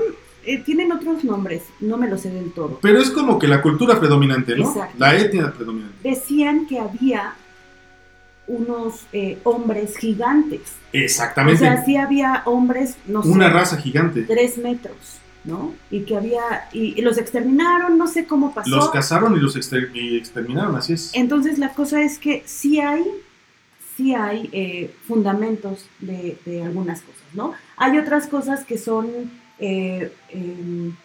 eh, 0.46 0.58
tienen 0.60 0.92
otros 0.92 1.24
nombres, 1.24 1.64
no 1.80 1.96
me 1.98 2.10
lo 2.10 2.18
sé 2.18 2.30
del 2.30 2.52
todo. 2.52 2.78
Pero 2.82 3.00
es 3.02 3.10
como 3.10 3.40
que 3.40 3.48
la 3.48 3.62
cultura 3.62 3.98
predominante, 4.00 4.56
¿no? 4.58 4.68
Exacto. 4.68 4.96
La 5.00 5.16
etnia 5.16 5.52
predominante. 5.54 5.96
Decían 6.10 6.68
que 6.68 6.78
había 6.80 7.34
unos 8.48 9.06
eh, 9.14 9.38
hombres 9.44 9.96
gigantes. 9.98 10.60
O 10.94 10.98
Exactamente. 10.98 11.60
sea, 11.62 11.86
sí 11.86 11.96
había 11.96 12.44
hombres, 12.46 12.98
no 13.08 13.24
sé, 13.24 13.30
Una 13.30 13.50
raza 13.50 13.78
gigante. 13.78 14.24
tres 14.24 14.58
metros, 14.58 14.98
¿no? 15.46 15.74
Y 15.92 16.02
que 16.02 16.16
había, 16.16 16.70
y, 16.72 16.98
y 16.98 17.02
los 17.02 17.18
exterminaron, 17.18 17.98
no 17.98 18.08
sé 18.08 18.26
cómo 18.26 18.54
pasó. 18.54 18.70
Los 18.70 18.90
cazaron 18.92 19.36
y 19.36 19.40
los 19.40 19.56
exter- 19.56 19.92
y 19.94 20.18
exterminaron, 20.18 20.76
así 20.76 20.94
es. 20.94 21.12
Entonces 21.14 21.60
la 21.60 21.74
cosa 21.74 22.02
es 22.02 22.18
que 22.18 22.44
sí 22.46 22.80
hay, 22.80 23.04
sí 23.98 24.16
hay 24.16 24.50
eh, 24.54 24.94
fundamentos 25.08 25.86
de, 26.00 26.38
de 26.46 26.64
algunas 26.64 27.02
cosas, 27.02 27.24
¿no? 27.34 27.54
Hay 27.78 27.98
otras 27.98 28.28
cosas 28.28 28.64
que 28.64 28.78
son, 28.78 29.08
eh, 29.60 30.12
em, 30.30 30.96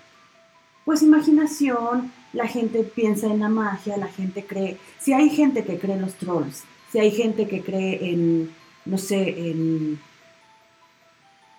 pues 0.84 1.02
imaginación, 1.02 2.12
la 2.32 2.46
gente 2.46 2.82
piensa 2.84 3.26
en 3.26 3.40
la 3.40 3.48
magia, 3.48 3.96
la 3.96 4.08
gente 4.08 4.44
cree, 4.44 4.78
si 5.00 5.12
hay 5.12 5.30
gente 5.30 5.64
que 5.64 5.78
cree 5.78 5.94
en 5.96 6.02
los 6.02 6.14
trolls, 6.14 6.62
si 6.92 6.98
hay 6.98 7.10
gente 7.10 7.48
que 7.48 7.60
cree 7.62 8.10
en, 8.12 8.50
no 8.86 8.98
sé, 8.98 9.50
en, 9.50 9.98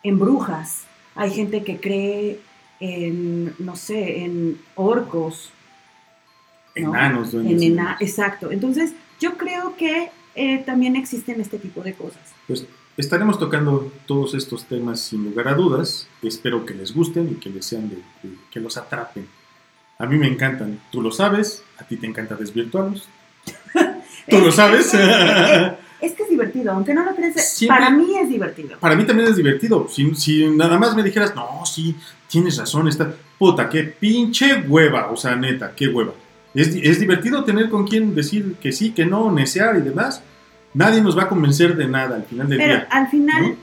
en 0.03 0.17
brujas, 0.19 0.83
hay 1.15 1.31
gente 1.31 1.63
que 1.63 1.79
cree 1.79 2.39
en, 2.79 3.53
no 3.59 3.75
sé, 3.75 4.23
en 4.23 4.59
orcos, 4.75 5.51
¿no? 6.75 6.89
Enanos, 6.95 7.33
en 7.33 7.61
ena- 7.61 7.97
exacto. 7.99 8.51
Entonces, 8.51 8.93
yo 9.19 9.37
creo 9.37 9.75
que 9.75 10.09
eh, 10.35 10.59
también 10.65 10.95
existen 10.95 11.41
este 11.41 11.57
tipo 11.59 11.81
de 11.81 11.93
cosas. 11.93 12.21
Pues 12.47 12.65
estaremos 12.97 13.37
tocando 13.39 13.91
todos 14.05 14.33
estos 14.33 14.65
temas 14.65 15.01
sin 15.01 15.23
lugar 15.25 15.47
a 15.49 15.53
dudas. 15.55 16.07
Espero 16.21 16.65
que 16.65 16.73
les 16.73 16.93
gusten 16.93 17.29
y 17.29 17.35
que 17.35 17.49
les 17.49 17.65
sean 17.65 17.89
de, 17.89 17.95
de- 17.97 18.35
que 18.51 18.59
los 18.59 18.77
atrapen. 18.77 19.27
A 19.97 20.05
mí 20.05 20.17
me 20.17 20.27
encantan, 20.27 20.79
tú 20.91 21.01
lo 21.01 21.11
sabes, 21.11 21.63
a 21.77 21.83
ti 21.83 21.97
te 21.97 22.07
encanta 22.07 22.35
desvirtuarlos. 22.35 23.07
Tú 24.29 24.37
lo 24.39 24.49
Es- 24.49 24.55
sabes. 24.55 24.93
Es, 26.01 26.13
que 26.13 26.23
es 26.23 26.29
divertido, 26.29 26.71
aunque 26.71 26.93
no 26.93 27.03
lo 27.03 27.11
Siempre- 27.35 27.67
para 27.67 27.89
mí 27.89 28.15
es 28.17 28.29
divertido. 28.29 28.79
Para 28.79 28.95
mí 28.95 29.05
también 29.05 29.27
es 29.27 29.35
divertido. 29.35 29.85
Si, 29.89 30.15
si 30.15 30.47
nada 30.47 30.77
más 30.77 30.95
me 30.95 31.03
dijeras, 31.03 31.35
no, 31.35 31.65
sí, 31.65 31.93
tienes 32.29 32.57
razón, 32.57 32.87
está. 32.87 33.13
Puta, 33.37 33.67
qué 33.69 33.83
pinche 33.83 34.61
hueva. 34.67 35.09
O 35.11 35.17
sea, 35.17 35.35
neta, 35.35 35.73
qué 35.75 35.87
hueva. 35.87 36.13
Es, 36.53 36.67
es 36.75 36.99
divertido 36.99 37.43
tener 37.43 37.69
con 37.69 37.85
quien 37.87 38.15
decir 38.15 38.55
que 38.61 38.71
sí, 38.71 38.91
que 38.91 39.05
no, 39.05 39.31
necear 39.31 39.77
y 39.77 39.81
demás. 39.81 40.21
Nadie 40.73 41.01
nos 41.01 41.17
va 41.17 41.23
a 41.23 41.29
convencer 41.29 41.75
de 41.75 41.87
nada 41.87 42.15
al 42.15 42.23
final 42.25 42.47
del 42.49 42.57
Pero 42.59 42.73
día. 42.75 42.87
al 42.91 43.07
final, 43.07 43.55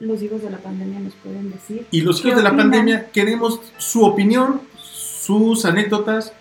los 0.00 0.22
hijos 0.22 0.42
de 0.42 0.50
la 0.50 0.58
pandemia 0.58 1.00
nos 1.00 1.14
pueden 1.14 1.50
decir. 1.50 1.86
Y 1.90 2.00
los 2.02 2.20
¿Qué 2.20 2.28
hijos 2.28 2.38
de 2.38 2.44
la 2.44 2.50
opinan? 2.50 2.70
pandemia 2.70 3.06
queremos 3.10 3.60
su 3.78 4.04
opinión, 4.04 4.60
sus 4.82 5.64
anécdotas, 5.64 6.32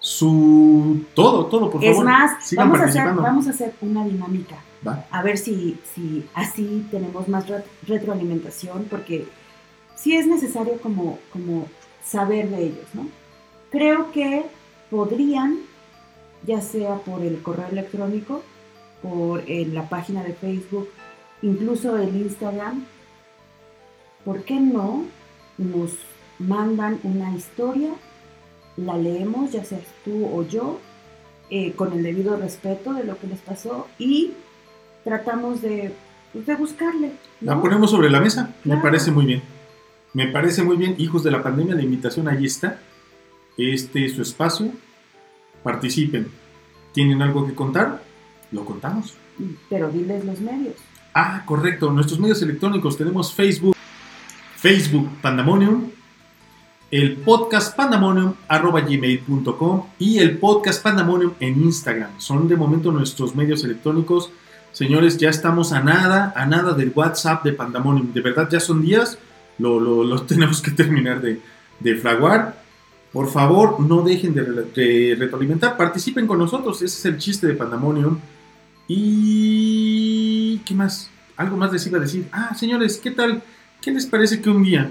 su 0.00 1.04
todo, 1.14 1.46
todo, 1.46 1.70
por 1.70 1.82
es 1.82 1.90
favor. 1.92 2.04
más, 2.04 2.46
sigan 2.46 2.68
vamos 2.68 2.80
a, 2.80 2.84
hacer, 2.84 3.02
participando. 3.02 3.22
vamos 3.22 3.46
a 3.46 3.50
hacer 3.50 3.72
una 3.80 4.04
dinámica. 4.04 4.56
Va. 4.86 5.06
A 5.10 5.22
ver 5.22 5.38
si, 5.38 5.78
si 5.94 6.24
así 6.34 6.86
tenemos 6.90 7.26
más 7.28 7.46
ret- 7.48 7.64
retroalimentación, 7.86 8.84
porque 8.90 9.26
sí 9.94 10.16
es 10.16 10.26
necesario 10.26 10.80
como, 10.80 11.18
como 11.32 11.68
saber 12.04 12.50
de 12.50 12.64
ellos, 12.64 12.86
¿no? 12.94 13.08
Creo 13.70 14.12
que 14.12 14.44
podrían, 14.90 15.58
ya 16.46 16.60
sea 16.60 16.96
por 16.96 17.22
el 17.22 17.42
correo 17.42 17.68
electrónico, 17.68 18.42
por 19.02 19.42
eh, 19.46 19.66
la 19.66 19.88
página 19.88 20.22
de 20.22 20.34
Facebook, 20.34 20.88
incluso 21.42 21.96
el 21.96 22.16
Instagram, 22.16 22.84
¿por 24.24 24.44
qué 24.44 24.60
no 24.60 25.04
nos 25.58 25.92
mandan 26.38 26.98
una 27.02 27.34
historia, 27.36 27.90
la 28.76 28.96
leemos, 28.96 29.52
ya 29.52 29.64
seas 29.64 29.86
tú 30.04 30.26
o 30.26 30.42
yo, 30.42 30.78
eh, 31.50 31.72
con 31.72 31.92
el 31.92 32.02
debido 32.02 32.36
respeto 32.36 32.94
de 32.94 33.04
lo 33.04 33.18
que 33.18 33.26
les 33.26 33.40
pasó 33.40 33.86
y 33.98 34.32
tratamos 35.04 35.60
de, 35.62 35.92
pues, 36.32 36.46
de 36.46 36.56
buscarle. 36.56 37.12
¿no? 37.40 37.54
La 37.54 37.60
ponemos 37.60 37.90
sobre 37.90 38.10
la 38.10 38.20
mesa. 38.20 38.54
Me 38.64 38.76
parece 38.78 39.10
muy 39.10 39.26
bien. 39.26 39.42
Me 40.14 40.28
parece 40.28 40.62
muy 40.62 40.76
bien. 40.76 40.94
Hijos 40.98 41.24
de 41.24 41.30
la 41.30 41.42
pandemia, 41.42 41.74
la 41.74 41.82
invitación 41.82 42.28
ahí 42.28 42.46
está. 42.46 42.78
Este 43.58 44.06
es 44.06 44.14
su 44.14 44.22
espacio. 44.22 44.70
Participen. 45.62 46.28
¿Tienen 46.92 47.20
algo 47.20 47.46
que 47.46 47.54
contar? 47.54 48.02
Lo 48.52 48.64
contamos. 48.64 49.14
Pero 49.68 49.90
diles 49.90 50.24
los 50.24 50.40
medios. 50.40 50.76
Ah, 51.12 51.42
correcto. 51.44 51.90
Nuestros 51.90 52.20
medios 52.20 52.40
electrónicos 52.42 52.96
tenemos 52.96 53.34
Facebook, 53.34 53.76
Facebook 54.56 55.08
Pandemonium, 55.20 55.90
el 56.92 57.16
podcast 57.16 57.76
pandemonium 57.76 58.34
arroba 58.46 58.82
gmail.com 58.82 59.86
y 59.98 60.18
el 60.18 60.38
podcast 60.38 60.80
pandemonium 60.80 61.32
en 61.40 61.60
Instagram. 61.60 62.10
Son 62.18 62.46
de 62.46 62.56
momento 62.56 62.92
nuestros 62.92 63.34
medios 63.34 63.64
electrónicos. 63.64 64.30
Señores, 64.70 65.18
ya 65.18 65.30
estamos 65.30 65.72
a 65.72 65.80
nada, 65.80 66.32
a 66.36 66.46
nada 66.46 66.72
del 66.74 66.92
WhatsApp 66.94 67.42
de 67.42 67.52
Pandemonium. 67.52 68.12
De 68.12 68.20
verdad, 68.20 68.48
ya 68.48 68.60
son 68.60 68.82
días. 68.82 69.18
Lo, 69.58 69.78
lo- 69.80 70.04
lo 70.04 70.22
tenemos 70.26 70.60
que 70.62 70.70
terminar 70.70 71.20
de, 71.20 71.40
de 71.80 71.96
fraguar. 71.96 72.62
Por 73.12 73.30
favor, 73.30 73.78
no 73.80 74.02
dejen 74.02 74.34
de, 74.34 74.42
de 74.42 75.14
retroalimentar. 75.18 75.76
Participen 75.76 76.26
con 76.26 76.38
nosotros. 76.38 76.82
Ese 76.82 76.98
es 76.98 77.04
el 77.04 77.18
chiste 77.18 77.46
de 77.46 77.54
Pandemonium. 77.54 78.18
Y... 78.88 80.58
¿Qué 80.64 80.74
más? 80.74 81.10
Algo 81.36 81.56
más 81.56 81.72
les 81.72 81.86
iba 81.86 81.98
a 81.98 82.00
decir. 82.00 82.26
Ah, 82.32 82.54
señores, 82.54 82.98
¿qué 82.98 83.10
tal? 83.12 83.42
¿Qué 83.80 83.90
les 83.92 84.06
parece 84.06 84.40
que 84.40 84.50
un 84.50 84.62
día, 84.62 84.90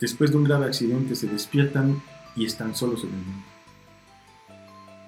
después 0.00 0.30
de 0.30 0.36
un 0.38 0.44
grave 0.44 0.66
accidente, 0.66 1.14
se 1.14 1.26
despiertan 1.28 2.00
y 2.36 2.44
están 2.46 2.74
solos 2.74 3.04
en 3.04 3.10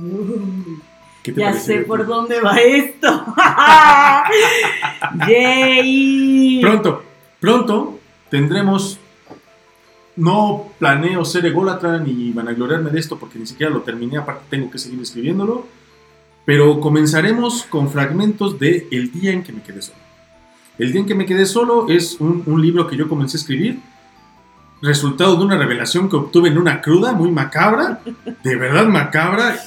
el 0.00 0.08
mundo? 0.08 0.82
¿Qué 1.22 1.32
te 1.32 1.40
ya 1.40 1.52
sé 1.52 1.80
por 1.80 2.06
dónde 2.06 2.40
va 2.40 2.56
esto. 2.58 3.08
Yay. 5.28 6.60
Pronto, 6.62 7.02
pronto 7.38 7.99
tendremos... 8.30 8.98
No 10.16 10.72
planeo 10.78 11.24
ser 11.24 11.46
ególatra 11.46 11.98
ni 11.98 12.32
vanagloriarme 12.32 12.90
de 12.90 12.98
esto 12.98 13.18
porque 13.18 13.38
ni 13.38 13.46
siquiera 13.46 13.72
lo 13.72 13.82
terminé, 13.82 14.18
aparte 14.18 14.44
tengo 14.50 14.70
que 14.70 14.78
seguir 14.78 15.00
escribiéndolo. 15.00 15.66
Pero 16.44 16.80
comenzaremos 16.80 17.62
con 17.62 17.90
fragmentos 17.90 18.58
de 18.58 18.88
El 18.90 19.12
día 19.12 19.32
en 19.32 19.42
que 19.42 19.52
me 19.52 19.62
quedé 19.62 19.80
solo. 19.80 19.98
El 20.78 20.92
día 20.92 21.02
en 21.02 21.06
que 21.06 21.14
me 21.14 21.26
quedé 21.26 21.46
solo 21.46 21.88
es 21.88 22.18
un, 22.20 22.44
libro 22.60 22.86
que 22.86 22.96
yo 22.96 23.08
comencé 23.08 23.36
a 23.36 23.40
escribir, 23.40 23.80
resultado 24.82 25.36
de 25.36 25.44
una 25.44 25.56
revelación 25.56 26.08
que 26.08 26.16
obtuve 26.16 26.48
en 26.48 26.58
una 26.58 26.80
cruda 26.80 27.12
muy 27.12 27.30
macabra, 27.30 28.00
de 28.42 28.56
verdad 28.56 28.88
macabra. 28.88 29.58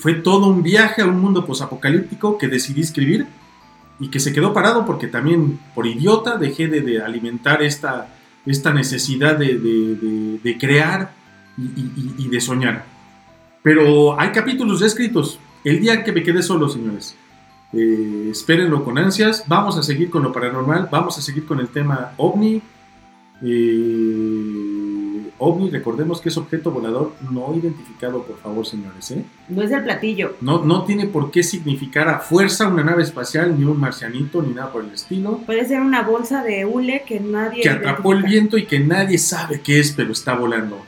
Fue 0.00 0.14
todo 0.14 0.46
un 0.46 0.62
viaje 0.62 1.02
a 1.02 1.06
un 1.06 1.20
mundo 1.20 1.44
posapocalíptico 1.44 2.38
que 2.38 2.48
decidí 2.48 2.80
escribir 2.80 3.26
y 4.00 4.08
que 4.08 4.20
se 4.20 4.32
quedó 4.32 4.52
parado 4.52 4.86
porque 4.86 5.06
también 5.08 5.58
por 5.74 5.86
idiota 5.86 6.36
dejé 6.36 6.68
de, 6.68 7.02
alimentar 7.02 7.62
esta, 7.62 8.14
esta 8.46 8.72
necesidad 8.72 9.36
de, 9.36 9.58
de- 9.58 10.38
de- 10.42 10.58
crear 10.58 11.12
y, 11.56 12.28
de 12.28 12.40
soñar. 12.40 12.84
Pero 13.62 14.18
hay 14.20 14.30
capítulos 14.30 14.80
escritos. 14.82 15.40
El 15.64 15.80
día 15.80 16.04
que 16.04 16.12
me 16.12 16.22
quedé 16.22 16.42
solo, 16.42 16.68
señores. 16.68 17.16
Eh, 17.72 18.28
espérenlo 18.30 18.84
con 18.84 18.96
ansias. 18.96 19.44
Vamos 19.48 19.76
a 19.76 19.82
seguir 19.82 20.08
con 20.10 20.22
lo 20.22 20.32
paranormal. 20.32 20.88
Vamos 20.90 21.18
a 21.18 21.20
seguir 21.22 21.44
con 21.44 21.58
el 21.58 21.68
tema 21.68 22.12
ovni. 22.16 22.62
Eh, 23.42 24.77
ovni, 25.38 25.70
recordemos 25.70 26.20
que 26.20 26.28
es 26.28 26.36
objeto 26.36 26.70
volador 26.70 27.12
no 27.30 27.54
identificado, 27.54 28.22
por 28.22 28.38
favor, 28.38 28.66
señores. 28.66 29.10
¿eh? 29.10 29.24
No 29.48 29.62
es 29.62 29.70
del 29.70 29.82
platillo. 29.82 30.36
No, 30.40 30.64
no 30.64 30.84
tiene 30.84 31.06
por 31.06 31.30
qué 31.30 31.42
significar 31.42 32.08
a 32.08 32.18
fuerza 32.18 32.68
una 32.68 32.84
nave 32.84 33.02
espacial, 33.02 33.58
ni 33.58 33.64
un 33.64 33.78
marcianito, 33.78 34.42
ni 34.42 34.54
nada 34.54 34.72
por 34.72 34.84
el 34.84 34.92
estilo. 34.92 35.38
Puede 35.46 35.64
ser 35.66 35.80
una 35.80 36.02
bolsa 36.02 36.42
de 36.42 36.64
hule 36.64 37.04
que 37.06 37.20
nadie. 37.20 37.62
Que 37.62 37.70
atrapó 37.70 38.12
el 38.12 38.22
viento 38.22 38.58
y 38.58 38.66
que 38.66 38.80
nadie 38.80 39.18
sabe 39.18 39.60
qué 39.60 39.80
es, 39.80 39.92
pero 39.92 40.12
está 40.12 40.34
volando. 40.34 40.78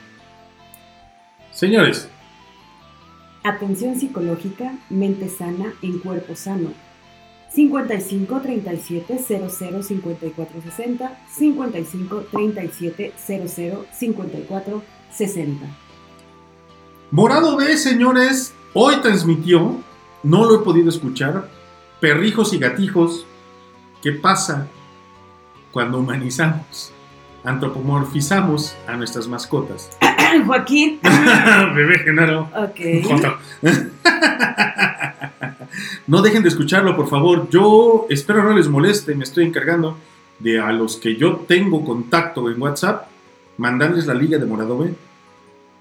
Señores, 1.53 2.09
Atención 3.43 3.99
psicológica, 3.99 4.75
mente 4.91 5.29
sana 5.31 5.73
en 5.81 5.99
cuerpo 6.01 6.35
sano. 6.37 6.73
55 7.53 8.41
37 8.41 9.19
00 9.19 9.83
54 9.83 10.63
60 10.63 11.19
55 11.29 12.25
37 12.31 13.13
00 13.17 13.87
54 13.93 14.83
60 15.13 15.67
Morado 17.13 17.57
B, 17.57 17.77
señores, 17.77 18.55
hoy 18.73 18.95
transmitió, 19.03 19.81
no 20.23 20.45
lo 20.45 20.61
he 20.61 20.65
podido 20.65 20.89
escuchar, 20.89 21.49
perrijos 21.99 22.53
y 22.53 22.59
gatijos, 22.59 23.27
¿qué 24.01 24.13
pasa 24.13 24.69
cuando 25.73 25.99
humanizamos, 25.99 26.93
antropomorfizamos 27.43 28.77
a 28.87 28.97
nuestras 28.97 29.27
mascotas? 29.27 29.91
Joaquín. 30.47 31.01
Bebé 31.75 31.99
Genaro. 31.99 32.49
Ok. 32.55 32.79
No 36.11 36.23
dejen 36.23 36.43
de 36.43 36.49
escucharlo, 36.49 36.97
por 36.97 37.09
favor. 37.09 37.49
Yo 37.51 38.07
espero 38.11 38.43
no 38.43 38.53
les 38.53 38.67
moleste, 38.67 39.15
me 39.15 39.23
estoy 39.23 39.45
encargando 39.45 39.97
de 40.41 40.59
a 40.59 40.73
los 40.73 40.97
que 40.97 41.15
yo 41.15 41.45
tengo 41.47 41.85
contacto 41.85 42.51
en 42.51 42.61
WhatsApp, 42.61 43.07
mandarles 43.59 44.09
la 44.09 44.15
liga 44.15 44.37
de 44.37 44.45
Morado 44.45 44.77
B. 44.77 44.93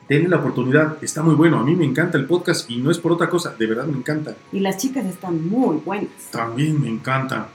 Denle 0.07 0.29
la 0.29 0.37
oportunidad, 0.37 1.03
está 1.03 1.23
muy 1.23 1.33
bueno. 1.33 1.57
A 1.57 1.63
mí 1.63 1.75
me 1.75 1.83
encanta 1.83 2.19
el 2.19 2.25
podcast 2.25 2.69
y 2.69 2.77
no 2.77 2.91
es 2.91 2.99
por 2.99 3.11
otra 3.11 3.27
cosa, 3.27 3.55
de 3.57 3.65
verdad 3.65 3.87
me 3.87 3.97
encanta. 3.97 4.35
Y 4.51 4.59
las 4.59 4.77
chicas 4.77 5.03
están 5.07 5.49
muy 5.49 5.77
buenas. 5.77 6.11
También 6.29 6.79
me 6.79 6.89
encanta. 6.89 7.49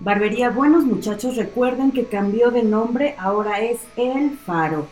Barbería 0.00 0.50
Buenos 0.50 0.84
Muchachos, 0.84 1.36
recuerden 1.36 1.92
que 1.92 2.04
cambió 2.04 2.50
de 2.50 2.62
nombre, 2.62 3.14
ahora 3.18 3.62
es 3.62 3.78
El 3.96 4.36
Faro. 4.36 4.86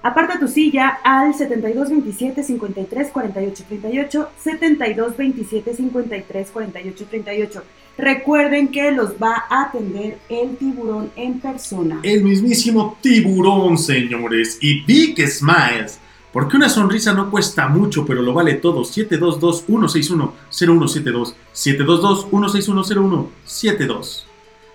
Aparta 0.00 0.38
tu 0.38 0.46
silla 0.46 1.00
al 1.02 1.34
7227 1.34 2.44
53 2.44 3.10
48 3.10 3.64
38, 3.68 4.28
7227 4.38 5.74
53 5.74 6.50
48 6.50 7.06
38. 7.10 7.62
Recuerden 7.98 8.68
que 8.68 8.92
los 8.92 9.14
va 9.14 9.44
a 9.50 9.64
atender 9.64 10.20
el 10.28 10.56
tiburón 10.56 11.10
en 11.16 11.40
persona. 11.40 11.98
El 12.04 12.22
mismísimo 12.22 12.96
tiburón, 13.00 13.76
señores. 13.76 14.58
Y 14.60 14.84
Big 14.84 15.20
Smiles. 15.26 15.98
Porque 16.32 16.56
una 16.56 16.68
sonrisa 16.68 17.12
no 17.12 17.28
cuesta 17.28 17.66
mucho, 17.66 18.06
pero 18.06 18.22
lo 18.22 18.32
vale 18.32 18.54
todo. 18.54 18.82
722-161-0172. 18.82 21.34
722-161-0172. 21.52 24.22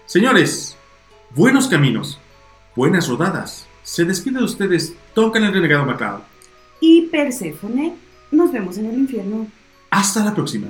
Señores, 0.05 0.75
buenos 1.33 1.69
caminos, 1.69 2.19
buenas 2.75 3.07
rodadas. 3.07 3.69
Se 3.83 4.05
despide 4.05 4.39
de 4.39 4.45
ustedes, 4.45 4.95
tocan 5.13 5.43
el 5.43 5.53
renegado 5.53 5.85
Macao. 5.85 6.23
Y 6.79 7.03
Perséfone, 7.07 7.95
nos 8.31 8.51
vemos 8.51 8.77
en 8.77 8.87
el 8.87 8.97
infierno. 8.97 9.47
Hasta 9.89 10.23
la 10.23 10.33
próxima. 10.33 10.67